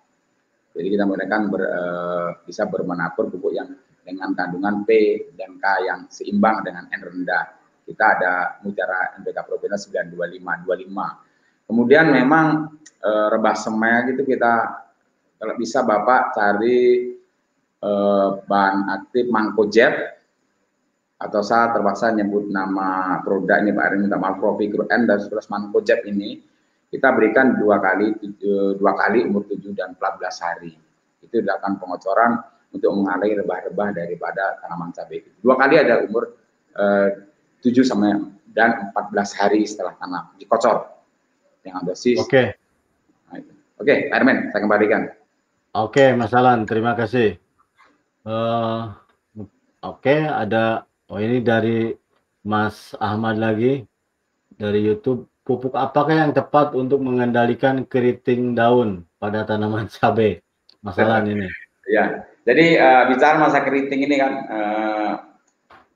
Jadi 0.78 0.88
kita 0.94 1.02
menggunakan 1.02 1.42
ber, 1.50 1.62
eh, 1.66 2.28
bisa 2.46 2.70
bermenapur 2.70 3.26
pupuk 3.34 3.50
yang 3.50 3.68
dengan 4.08 4.32
kandungan 4.32 4.88
P 4.88 4.90
dan 5.36 5.60
K 5.60 5.64
yang 5.84 6.00
seimbang 6.08 6.64
dengan 6.64 6.88
N 6.88 7.02
rendah. 7.04 7.44
kita 7.88 8.04
ada 8.04 8.32
Mutiara 8.60 9.16
NPK 9.16 9.48
Provena 9.48 9.80
925 9.80 10.68
25. 10.68 11.64
Kemudian 11.64 12.12
memang 12.12 12.76
e, 12.84 13.10
rebah 13.32 13.56
semek 13.56 14.12
itu 14.12 14.28
kita 14.28 14.84
kalau 15.40 15.56
bisa 15.56 15.80
Bapak 15.88 16.36
cari 16.36 17.16
e, 17.80 17.90
bahan 18.44 18.92
aktif 18.92 19.32
mangkojet 19.32 20.20
atau 21.16 21.40
saya 21.40 21.72
terpaksa 21.72 22.12
nyebut 22.12 22.52
nama 22.52 23.24
produk 23.24 23.56
ini 23.56 23.72
Pak 23.72 23.84
Erin 23.88 24.04
minta 24.04 24.20
maaf 24.20 24.36
Propicro 24.36 24.84
N 24.84 25.08
dan 25.08 25.24
11 25.24 25.48
mangkojet 25.48 26.04
ini 26.04 26.44
kita 26.88 27.12
berikan 27.12 27.60
dua 27.60 27.80
kali 27.80 28.16
dua 28.80 28.92
kali 28.96 29.28
umur 29.28 29.44
7 29.44 29.76
dan 29.76 29.92
14 29.96 30.44
hari. 30.44 30.72
Itu 31.20 31.44
dilakukan 31.44 31.76
pengocoran 31.76 32.40
untuk 32.72 32.92
mengaliri 32.96 33.40
rebah-rebah 33.44 33.88
daripada 33.92 34.56
tanaman 34.64 34.92
cabai. 34.96 35.24
Dua 35.40 35.56
kali 35.56 35.76
ada 35.76 36.04
umur 36.04 36.32
eh, 36.76 37.08
7 37.60 37.84
sampai 37.84 38.16
dan 38.56 38.92
14 38.96 39.38
hari 39.38 39.60
setelah 39.68 39.94
tanam 40.00 40.32
dikocor 40.40 40.88
dengan 41.60 41.84
dosis. 41.84 42.16
Oke. 42.20 42.32
Okay. 42.32 42.46
Nah, 43.28 43.38
Oke, 43.78 43.84
okay, 43.84 43.96
Pak 44.08 44.16
Ermen, 44.18 44.38
saya 44.50 44.60
kembalikan. 44.64 45.02
Oke, 45.76 46.00
okay, 46.00 46.08
Mas 46.16 46.32
Alan, 46.32 46.64
terima 46.64 46.96
kasih. 46.96 47.36
Uh, 48.24 48.90
Oke, 49.78 50.10
okay, 50.10 50.20
ada 50.26 50.88
oh 51.06 51.22
ini 51.22 51.38
dari 51.38 51.94
Mas 52.42 52.96
Ahmad 52.98 53.38
lagi 53.38 53.86
dari 54.58 54.82
YouTube 54.82 55.30
pupuk 55.48 55.72
apakah 55.72 56.12
yang 56.12 56.36
tepat 56.36 56.76
untuk 56.76 57.00
mengendalikan 57.00 57.88
keriting 57.88 58.52
daun 58.52 59.08
pada 59.16 59.48
tanaman 59.48 59.88
cabai? 59.96 60.44
Masalah 60.84 61.24
ini. 61.24 61.48
Ya, 61.88 62.28
jadi 62.44 62.76
uh, 62.76 63.02
bicara 63.08 63.40
masa 63.40 63.64
keriting 63.64 64.04
ini 64.04 64.20
kan, 64.20 64.32
uh, 64.52 65.12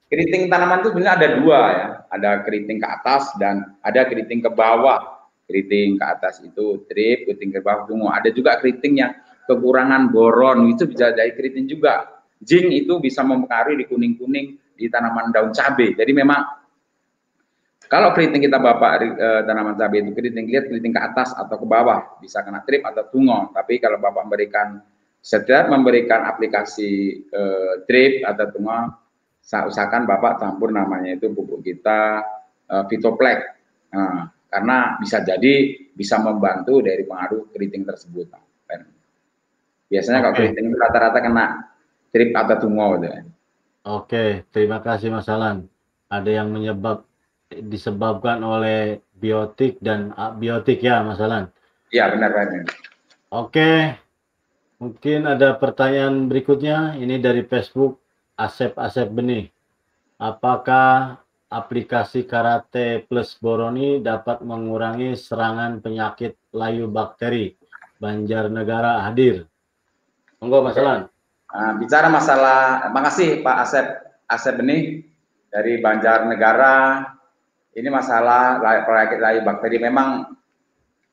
keriting 0.09 0.49
tanaman 0.49 0.81
itu 0.81 0.89
sebenarnya 0.97 1.15
ada 1.21 1.29
dua 1.37 1.61
ya, 1.69 1.87
ada 2.09 2.31
keriting 2.49 2.81
ke 2.81 2.89
atas 2.89 3.29
dan 3.37 3.77
ada 3.85 4.09
keriting 4.09 4.41
ke 4.41 4.49
bawah. 4.49 5.21
Keriting 5.45 6.01
ke 6.01 6.05
atas 6.07 6.41
itu 6.41 6.81
trip, 6.89 7.29
keriting 7.29 7.53
ke 7.53 7.61
bawah 7.61 7.85
bunga. 7.85 8.25
Ada 8.25 8.33
juga 8.33 8.57
keriting 8.57 9.05
yang 9.05 9.13
kekurangan 9.45 10.09
boron, 10.09 10.65
itu 10.73 10.89
bisa 10.89 11.13
dari 11.13 11.37
keriting 11.37 11.69
juga. 11.69 12.09
Zinc 12.41 12.73
itu 12.73 12.97
bisa 12.99 13.21
mempengaruhi 13.21 13.85
di 13.85 13.87
kuning-kuning 13.87 14.47
di 14.73 14.87
tanaman 14.89 15.29
daun 15.29 15.53
cabai. 15.53 15.93
Jadi 15.93 16.11
memang 16.17 16.62
kalau 17.93 18.17
keriting 18.17 18.49
kita 18.49 18.57
bapak 18.57 19.05
e, 19.05 19.29
tanaman 19.45 19.77
cabai 19.77 20.01
itu 20.01 20.17
keriting 20.17 20.49
lihat 20.49 20.65
keriting 20.65 20.97
ke 20.97 21.03
atas 21.05 21.37
atau 21.37 21.61
ke 21.61 21.67
bawah 21.69 22.17
bisa 22.25 22.41
kena 22.41 22.65
trip 22.65 22.81
atau 22.89 23.05
tungo. 23.13 23.53
Tapi 23.53 23.77
kalau 23.85 24.01
bapak 24.01 24.25
memberikan 24.25 24.81
setiap 25.21 25.69
memberikan 25.69 26.25
aplikasi 26.25 27.21
e, 27.29 27.43
trip 27.85 28.25
atau 28.25 28.49
tungo, 28.49 28.97
usahakan 29.45 30.09
bapak 30.09 30.41
campur 30.41 30.73
namanya 30.73 31.21
itu 31.21 31.29
pupuk 31.37 31.61
kita 31.61 32.25
e, 32.65 32.75
Fitoplex. 32.89 33.45
Nah, 33.93 34.33
karena 34.49 34.97
bisa 34.97 35.21
jadi 35.21 35.85
bisa 35.93 36.17
membantu 36.17 36.81
dari 36.81 37.05
pengaruh 37.05 37.53
keriting 37.53 37.85
tersebut. 37.85 38.33
Biasanya 39.93 40.25
okay. 40.25 40.25
kalau 40.25 40.37
keriting 40.41 40.65
itu 40.73 40.77
rata-rata 40.81 41.19
kena 41.21 41.69
trip 42.09 42.33
atau 42.33 42.57
tungo 42.57 42.97
gitu. 42.97 43.21
Oke, 43.85 44.49
terima 44.49 44.81
kasih 44.81 45.13
Mas 45.13 45.29
Alan. 45.29 45.69
Ada 46.09 46.41
yang 46.41 46.49
menyebab 46.49 47.12
disebabkan 47.61 48.41
oleh 48.41 49.05
biotik 49.21 49.77
dan 49.85 50.17
abiotik 50.17 50.81
ya 50.81 51.05
Mas 51.05 51.21
Alan? 51.21 51.53
Iya 51.93 52.09
benar 52.09 52.33
benar. 52.33 52.65
Oke, 53.33 53.97
mungkin 54.81 55.29
ada 55.29 55.57
pertanyaan 55.57 56.29
berikutnya. 56.29 56.97
Ini 56.97 57.21
dari 57.21 57.45
Facebook 57.45 58.01
Asep 58.37 58.77
Asep 58.81 59.13
Benih. 59.13 59.53
Apakah 60.17 61.21
aplikasi 61.53 62.25
Karate 62.25 63.05
Plus 63.05 63.37
Boroni 63.37 64.01
dapat 64.01 64.41
mengurangi 64.41 65.13
serangan 65.17 65.85
penyakit 65.85 66.37
layu 66.53 66.89
bakteri? 66.89 67.53
Banjarnegara 68.01 69.05
hadir. 69.07 69.47
Monggo 70.43 70.65
Mas 70.65 70.75
Alan. 70.81 71.07
Uh, 71.53 71.73
bicara 71.77 72.09
masalah, 72.09 72.89
makasih 72.91 73.45
Pak 73.45 73.57
Asep 73.69 73.87
Asep 74.27 74.57
Benih 74.57 75.05
dari 75.53 75.85
Banjarnegara 75.85 77.12
ini 77.73 77.89
masalah 77.89 78.61
penyakit 78.61 79.19
layu 79.21 79.41
bakteri 79.41 79.81
memang 79.81 80.29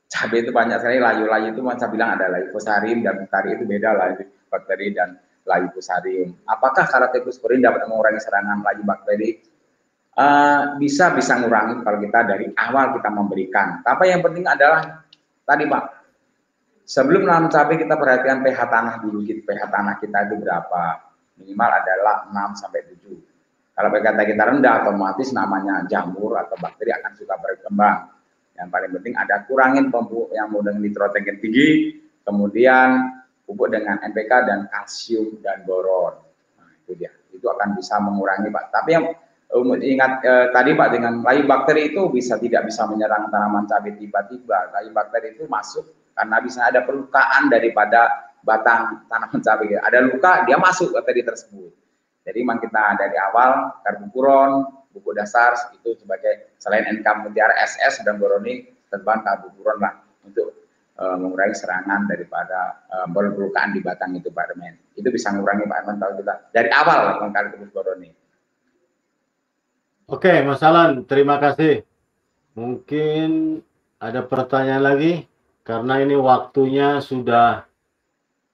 cabai 0.09 0.43
itu 0.43 0.51
banyak 0.51 0.77
sekali 0.81 0.99
layu-layu 0.99 1.55
itu 1.55 1.61
saya 1.63 1.87
bilang 1.87 2.19
ada 2.19 2.27
layu 2.27 2.51
fusarium 2.51 2.99
dan 3.05 3.23
bakteri 3.23 3.55
itu 3.55 3.63
beda 3.63 3.89
layu 3.95 4.27
bakteri 4.51 4.91
dan 4.91 5.15
layu 5.47 5.71
fusarium. 5.71 6.35
Apakah 6.43 6.83
karatekusporin 6.89 7.63
dapat 7.63 7.87
mengurangi 7.87 8.19
serangan 8.19 8.59
layu 8.65 8.83
bakteri? 8.83 9.39
Uh, 10.19 10.75
bisa 10.75 11.15
bisa 11.15 11.39
mengurangi 11.39 11.79
kalau 11.79 11.99
kita 12.03 12.19
dari 12.27 12.51
awal 12.59 12.91
kita 12.99 13.07
memberikan. 13.07 13.79
Tapi 13.79 14.11
yang 14.11 14.19
penting 14.19 14.43
adalah 14.43 15.05
tadi 15.47 15.63
Pak, 15.63 15.83
sebelum 16.83 17.23
nanam 17.23 17.47
cabai 17.47 17.79
kita 17.79 17.95
perhatikan 17.95 18.43
pH 18.43 18.59
tanah 18.67 18.95
dulu, 18.99 19.23
pH 19.23 19.61
tanah 19.71 19.95
kita 19.95 20.27
itu 20.27 20.35
berapa? 20.43 21.07
Minimal 21.39 21.71
adalah 21.71 22.27
6 22.27 22.59
sampai 22.59 22.83
7 22.83 23.28
kalau 23.79 23.95
pH 23.95 24.11
kita 24.11 24.43
rendah, 24.43 24.83
otomatis 24.83 25.31
namanya 25.31 25.87
jamur 25.87 26.35
atau 26.35 26.59
bakteri 26.59 26.91
akan 26.99 27.15
suka 27.15 27.39
berkembang. 27.39 28.11
Yang 28.59 28.67
paling 28.75 28.91
penting 28.99 29.13
ada 29.15 29.47
kurangin 29.47 29.87
pupuk 29.87 30.35
yang 30.35 30.51
dengan 30.51 30.83
nitrogen 30.83 31.39
tinggi, 31.39 31.95
kemudian 32.27 33.07
pupuk 33.47 33.71
dengan 33.71 34.03
NPK 34.03 34.31
dan 34.43 34.59
kalsium 34.67 35.39
dan 35.39 35.63
boron. 35.63 36.11
Nah, 36.59 36.75
itu 36.83 36.91
dia. 36.99 37.07
Itu 37.31 37.47
akan 37.47 37.79
bisa 37.79 38.03
mengurangi, 38.03 38.51
Pak. 38.51 38.67
Tapi 38.67 38.89
yang 38.99 39.15
um, 39.55 39.71
ingat 39.79 40.27
eh, 40.27 40.51
tadi 40.51 40.75
Pak 40.75 40.89
dengan 40.99 41.23
layu 41.23 41.47
bakteri 41.47 41.95
itu 41.95 42.11
bisa 42.11 42.35
tidak 42.35 42.67
bisa 42.67 42.83
menyerang 42.83 43.31
tanaman 43.31 43.63
cabai 43.63 43.95
tiba-tiba. 43.95 44.75
Layu 44.75 44.91
bakteri 44.91 45.39
itu 45.39 45.47
masuk 45.47 45.87
karena 46.19 46.35
bisa 46.43 46.67
ada 46.67 46.83
perlukaan 46.83 47.47
daripada 47.47 48.27
batang 48.43 49.07
tanaman 49.07 49.39
cabai. 49.39 49.79
Ada 49.79 50.03
luka, 50.03 50.43
dia 50.43 50.59
masuk 50.59 50.99
bakteri 50.99 51.23
tersebut. 51.23 51.71
Jadi 52.23 52.37
memang 52.43 52.59
kita 52.61 52.99
dari 52.99 53.17
awal 53.17 53.79
karbupuron, 53.81 54.79
buku 54.93 55.15
dasar 55.15 55.55
itu 55.73 55.95
sebagai 55.97 56.53
selain 56.59 56.85
NK 56.99 57.07
Mutiara 57.23 57.55
SS 57.63 58.03
dan 58.03 58.19
Boroni 58.19 58.65
terbang 58.89 59.21
karbupuron 59.21 59.77
lah 59.79 59.93
untuk 60.25 60.67
uh, 60.99 61.15
mengurangi 61.15 61.55
serangan 61.55 62.09
daripada 62.09 62.83
uh, 62.91 63.07
perlukaan 63.09 63.71
di 63.71 63.79
batang 63.79 64.17
itu 64.17 64.29
Pak 64.33 64.53
Remen. 64.53 64.75
Itu 64.97 65.09
bisa 65.13 65.31
mengurangi 65.31 65.69
Pak 65.69 65.77
Remen 65.85 65.95
kalau 66.01 66.13
kita 66.19 66.33
dari 66.51 66.69
awal 66.73 67.21
mengkali 67.23 67.47
Boroni. 67.71 68.09
Oke, 70.09 70.41
Mas 70.41 70.65
Alan, 70.65 71.05
terima 71.05 71.37
kasih. 71.37 71.85
Mungkin 72.57 73.61
ada 74.01 74.25
pertanyaan 74.25 74.81
lagi 74.81 75.29
karena 75.61 76.01
ini 76.01 76.17
waktunya 76.17 76.97
sudah 76.97 77.69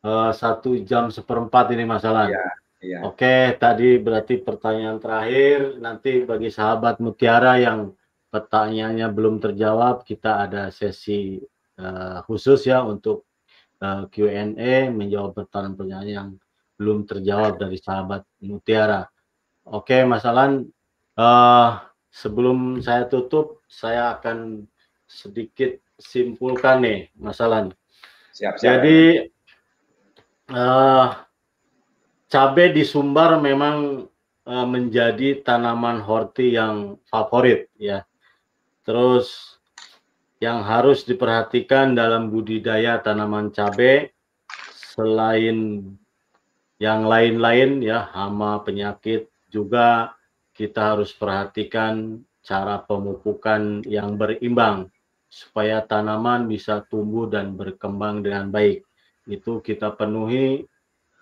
uh, 0.03 0.35
satu 0.35 0.75
jam 0.83 1.07
seperempat 1.07 1.71
ini 1.71 1.87
Mas 1.87 2.03
Alan. 2.03 2.27
Ya. 2.27 2.43
Iya. 2.85 3.01
Oke, 3.01 3.57
tadi 3.57 3.97
berarti 3.97 4.37
pertanyaan 4.37 5.01
terakhir. 5.01 5.81
Nanti 5.81 6.21
bagi 6.21 6.53
sahabat 6.53 7.01
Mutiara 7.01 7.57
yang 7.57 7.97
pertanyaannya 8.29 9.07
belum 9.09 9.41
terjawab, 9.41 10.05
kita 10.05 10.45
ada 10.45 10.69
sesi 10.69 11.41
uh, 11.81 12.21
khusus 12.29 12.69
ya 12.69 12.85
untuk 12.85 13.25
uh, 13.81 14.05
Q&A 14.13 14.93
menjawab 14.93 15.33
pertanyaan-pertanyaan 15.33 16.09
yang 16.13 16.29
belum 16.77 17.09
terjawab 17.09 17.57
dari 17.57 17.81
sahabat 17.81 18.21
Mutiara. 18.45 19.09
Oke, 19.65 20.05
Mas 20.05 20.27
Alan, 20.29 20.61
uh, 21.17 21.69
sebelum 22.13 22.85
saya 22.85 23.09
tutup, 23.09 23.65
saya 23.65 24.13
akan 24.13 24.69
sedikit 25.09 25.81
simpulkan 25.97 26.85
nih, 26.85 26.99
Mas 27.17 27.41
Alan. 27.41 27.73
Siap, 28.35 28.61
siap. 28.61 28.61
Jadi 28.61 29.31
uh, 30.53 31.24
cabai 32.29 32.73
di 32.73 32.83
Sumbar 32.85 33.37
memang 33.41 34.07
uh, 34.45 34.67
menjadi 34.67 35.41
tanaman 35.41 36.01
horti 36.01 36.55
yang 36.55 36.97
favorit 37.09 37.69
ya. 37.77 38.05
Terus 38.85 39.57
yang 40.43 40.61
harus 40.61 41.07
diperhatikan 41.07 41.95
dalam 41.97 42.29
budidaya 42.29 43.01
tanaman 43.01 43.49
cabai 43.49 44.13
selain 44.95 45.89
yang 46.75 47.07
lain-lain 47.07 47.79
ya 47.79 48.11
hama 48.11 48.59
penyakit 48.61 49.31
juga 49.47 50.11
kita 50.51 50.95
harus 50.95 51.15
perhatikan 51.15 52.19
cara 52.45 52.83
pemupukan 52.83 53.81
yang 53.87 54.19
berimbang 54.19 54.91
supaya 55.31 55.81
tanaman 55.83 56.47
bisa 56.47 56.85
tumbuh 56.87 57.27
dan 57.27 57.57
berkembang 57.57 58.21
dengan 58.21 58.53
baik. 58.53 58.85
Itu 59.25 59.59
kita 59.59 59.97
penuhi 59.97 60.63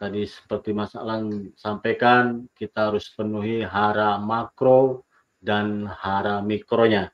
Tadi 0.03 0.27
seperti 0.27 0.75
Mas 0.75 0.91
Alan 0.99 1.55
sampaikan, 1.55 2.43
kita 2.51 2.91
harus 2.91 3.07
penuhi 3.15 3.63
hara 3.63 4.19
makro 4.19 5.07
dan 5.39 5.87
hara 5.87 6.43
mikronya. 6.43 7.07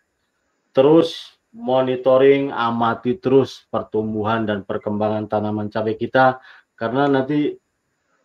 Terus 0.74 1.38
monitoring, 1.54 2.50
amati 2.50 3.22
terus 3.22 3.62
pertumbuhan 3.70 4.50
dan 4.50 4.66
perkembangan 4.66 5.30
tanaman 5.30 5.70
cabai 5.70 6.02
kita, 6.02 6.42
karena 6.74 7.06
nanti 7.06 7.54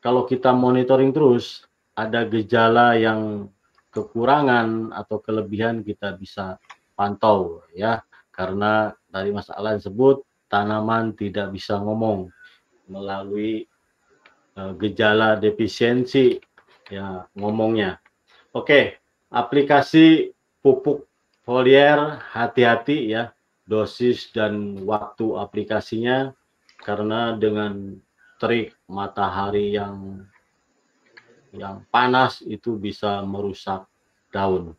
kalau 0.00 0.24
kita 0.24 0.56
monitoring 0.56 1.12
terus, 1.12 1.68
ada 1.92 2.24
gejala 2.24 2.96
yang 2.96 3.52
kekurangan 3.92 4.96
atau 4.96 5.20
kelebihan 5.20 5.84
kita 5.84 6.16
bisa 6.16 6.56
pantau 6.98 7.62
ya 7.76 8.02
karena 8.34 8.90
tadi 9.12 9.30
Mas 9.30 9.46
Alan 9.52 9.78
sebut 9.78 10.26
tanaman 10.50 11.14
tidak 11.14 11.54
bisa 11.54 11.78
ngomong 11.78 12.26
melalui 12.90 13.70
gejala 14.54 15.36
defisiensi 15.38 16.38
ya 16.90 17.26
ngomongnya. 17.34 17.98
Oke, 18.54 19.02
aplikasi 19.30 20.30
pupuk 20.62 21.10
foliar 21.42 22.22
hati-hati 22.32 23.10
ya 23.10 23.34
dosis 23.66 24.30
dan 24.30 24.78
waktu 24.86 25.34
aplikasinya 25.36 26.32
karena 26.80 27.34
dengan 27.34 27.98
terik 28.38 28.76
matahari 28.86 29.74
yang 29.74 30.22
yang 31.54 31.86
panas 31.88 32.42
itu 32.42 32.74
bisa 32.76 33.22
merusak 33.22 33.86
daun. 34.34 34.74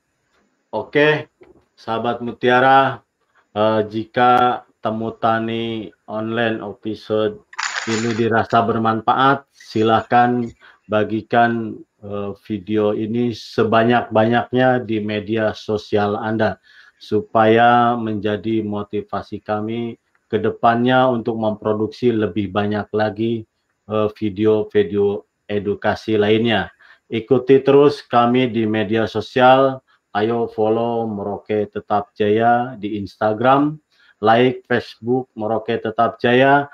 Oke, 0.76 1.32
sahabat 1.76 2.20
mutiara, 2.20 3.00
eh, 3.56 3.82
jika 3.88 4.64
temu 4.84 5.16
tani 5.16 5.90
online 6.06 6.60
episode 6.62 7.42
ini 7.86 8.18
dirasa 8.18 8.66
bermanfaat, 8.66 9.46
silakan 9.54 10.50
bagikan 10.90 11.78
eh, 12.02 12.32
video 12.46 12.94
ini 12.98 13.34
sebanyak-banyaknya 13.34 14.86
di 14.86 15.02
media 15.02 15.54
sosial 15.54 16.18
Anda 16.18 16.58
supaya 16.98 17.94
menjadi 17.94 18.66
motivasi 18.66 19.44
kami 19.44 20.00
ke 20.26 20.42
depannya 20.42 21.06
untuk 21.12 21.38
memproduksi 21.38 22.10
lebih 22.10 22.50
banyak 22.50 22.90
lagi 22.90 23.46
eh, 23.90 24.10
video-video 24.18 25.26
edukasi 25.46 26.18
lainnya. 26.18 26.74
Ikuti 27.06 27.62
terus 27.62 28.02
kami 28.02 28.50
di 28.50 28.66
media 28.66 29.06
sosial. 29.06 29.78
Ayo 30.16 30.48
follow 30.48 31.06
Merauke 31.06 31.68
Tetap 31.70 32.16
Jaya 32.16 32.74
di 32.80 32.98
Instagram, 32.98 33.78
like 34.24 34.64
Facebook 34.66 35.30
Merauke 35.38 35.78
Tetap 35.78 36.18
Jaya. 36.18 36.66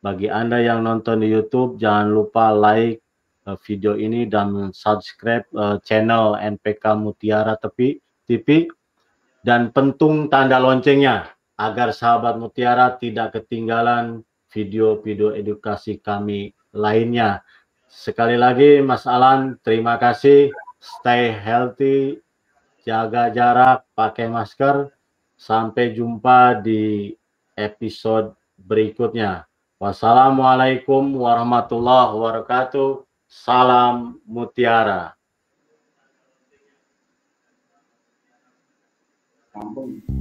Bagi 0.00 0.32
Anda 0.32 0.64
yang 0.64 0.88
nonton 0.88 1.20
di 1.20 1.28
YouTube, 1.28 1.76
jangan 1.76 2.08
lupa 2.08 2.56
like 2.56 3.04
uh, 3.44 3.52
video 3.60 4.00
ini 4.00 4.24
dan 4.24 4.72
subscribe 4.72 5.44
uh, 5.52 5.76
channel 5.84 6.40
NPK 6.40 6.96
Mutiara 6.96 7.60
Tepi 7.60 8.00
TV 8.24 8.64
dan 9.44 9.68
pentung 9.76 10.32
tanda 10.32 10.56
loncengnya 10.56 11.28
agar 11.60 11.92
sahabat 11.92 12.40
Mutiara 12.40 12.96
tidak 12.96 13.36
ketinggalan 13.36 14.24
video-video 14.48 15.36
edukasi 15.36 16.00
kami 16.00 16.56
lainnya. 16.72 17.44
Sekali 17.84 18.40
lagi 18.40 18.80
Mas 18.80 19.04
Alan, 19.04 19.60
terima 19.60 20.00
kasih. 20.00 20.48
Stay 20.80 21.28
healthy, 21.28 22.24
jaga 22.88 23.28
jarak, 23.28 23.84
pakai 23.92 24.32
masker. 24.32 24.88
Sampai 25.36 25.92
jumpa 25.92 26.56
di 26.64 27.12
episode 27.52 28.32
berikutnya. 28.56 29.49
Wassalamualaikum 29.80 31.16
warahmatullahi 31.16 32.12
wabarakatuh. 32.12 33.00
Salam 33.24 34.20
mutiara. 34.28 35.16
Kampung. 39.56 40.19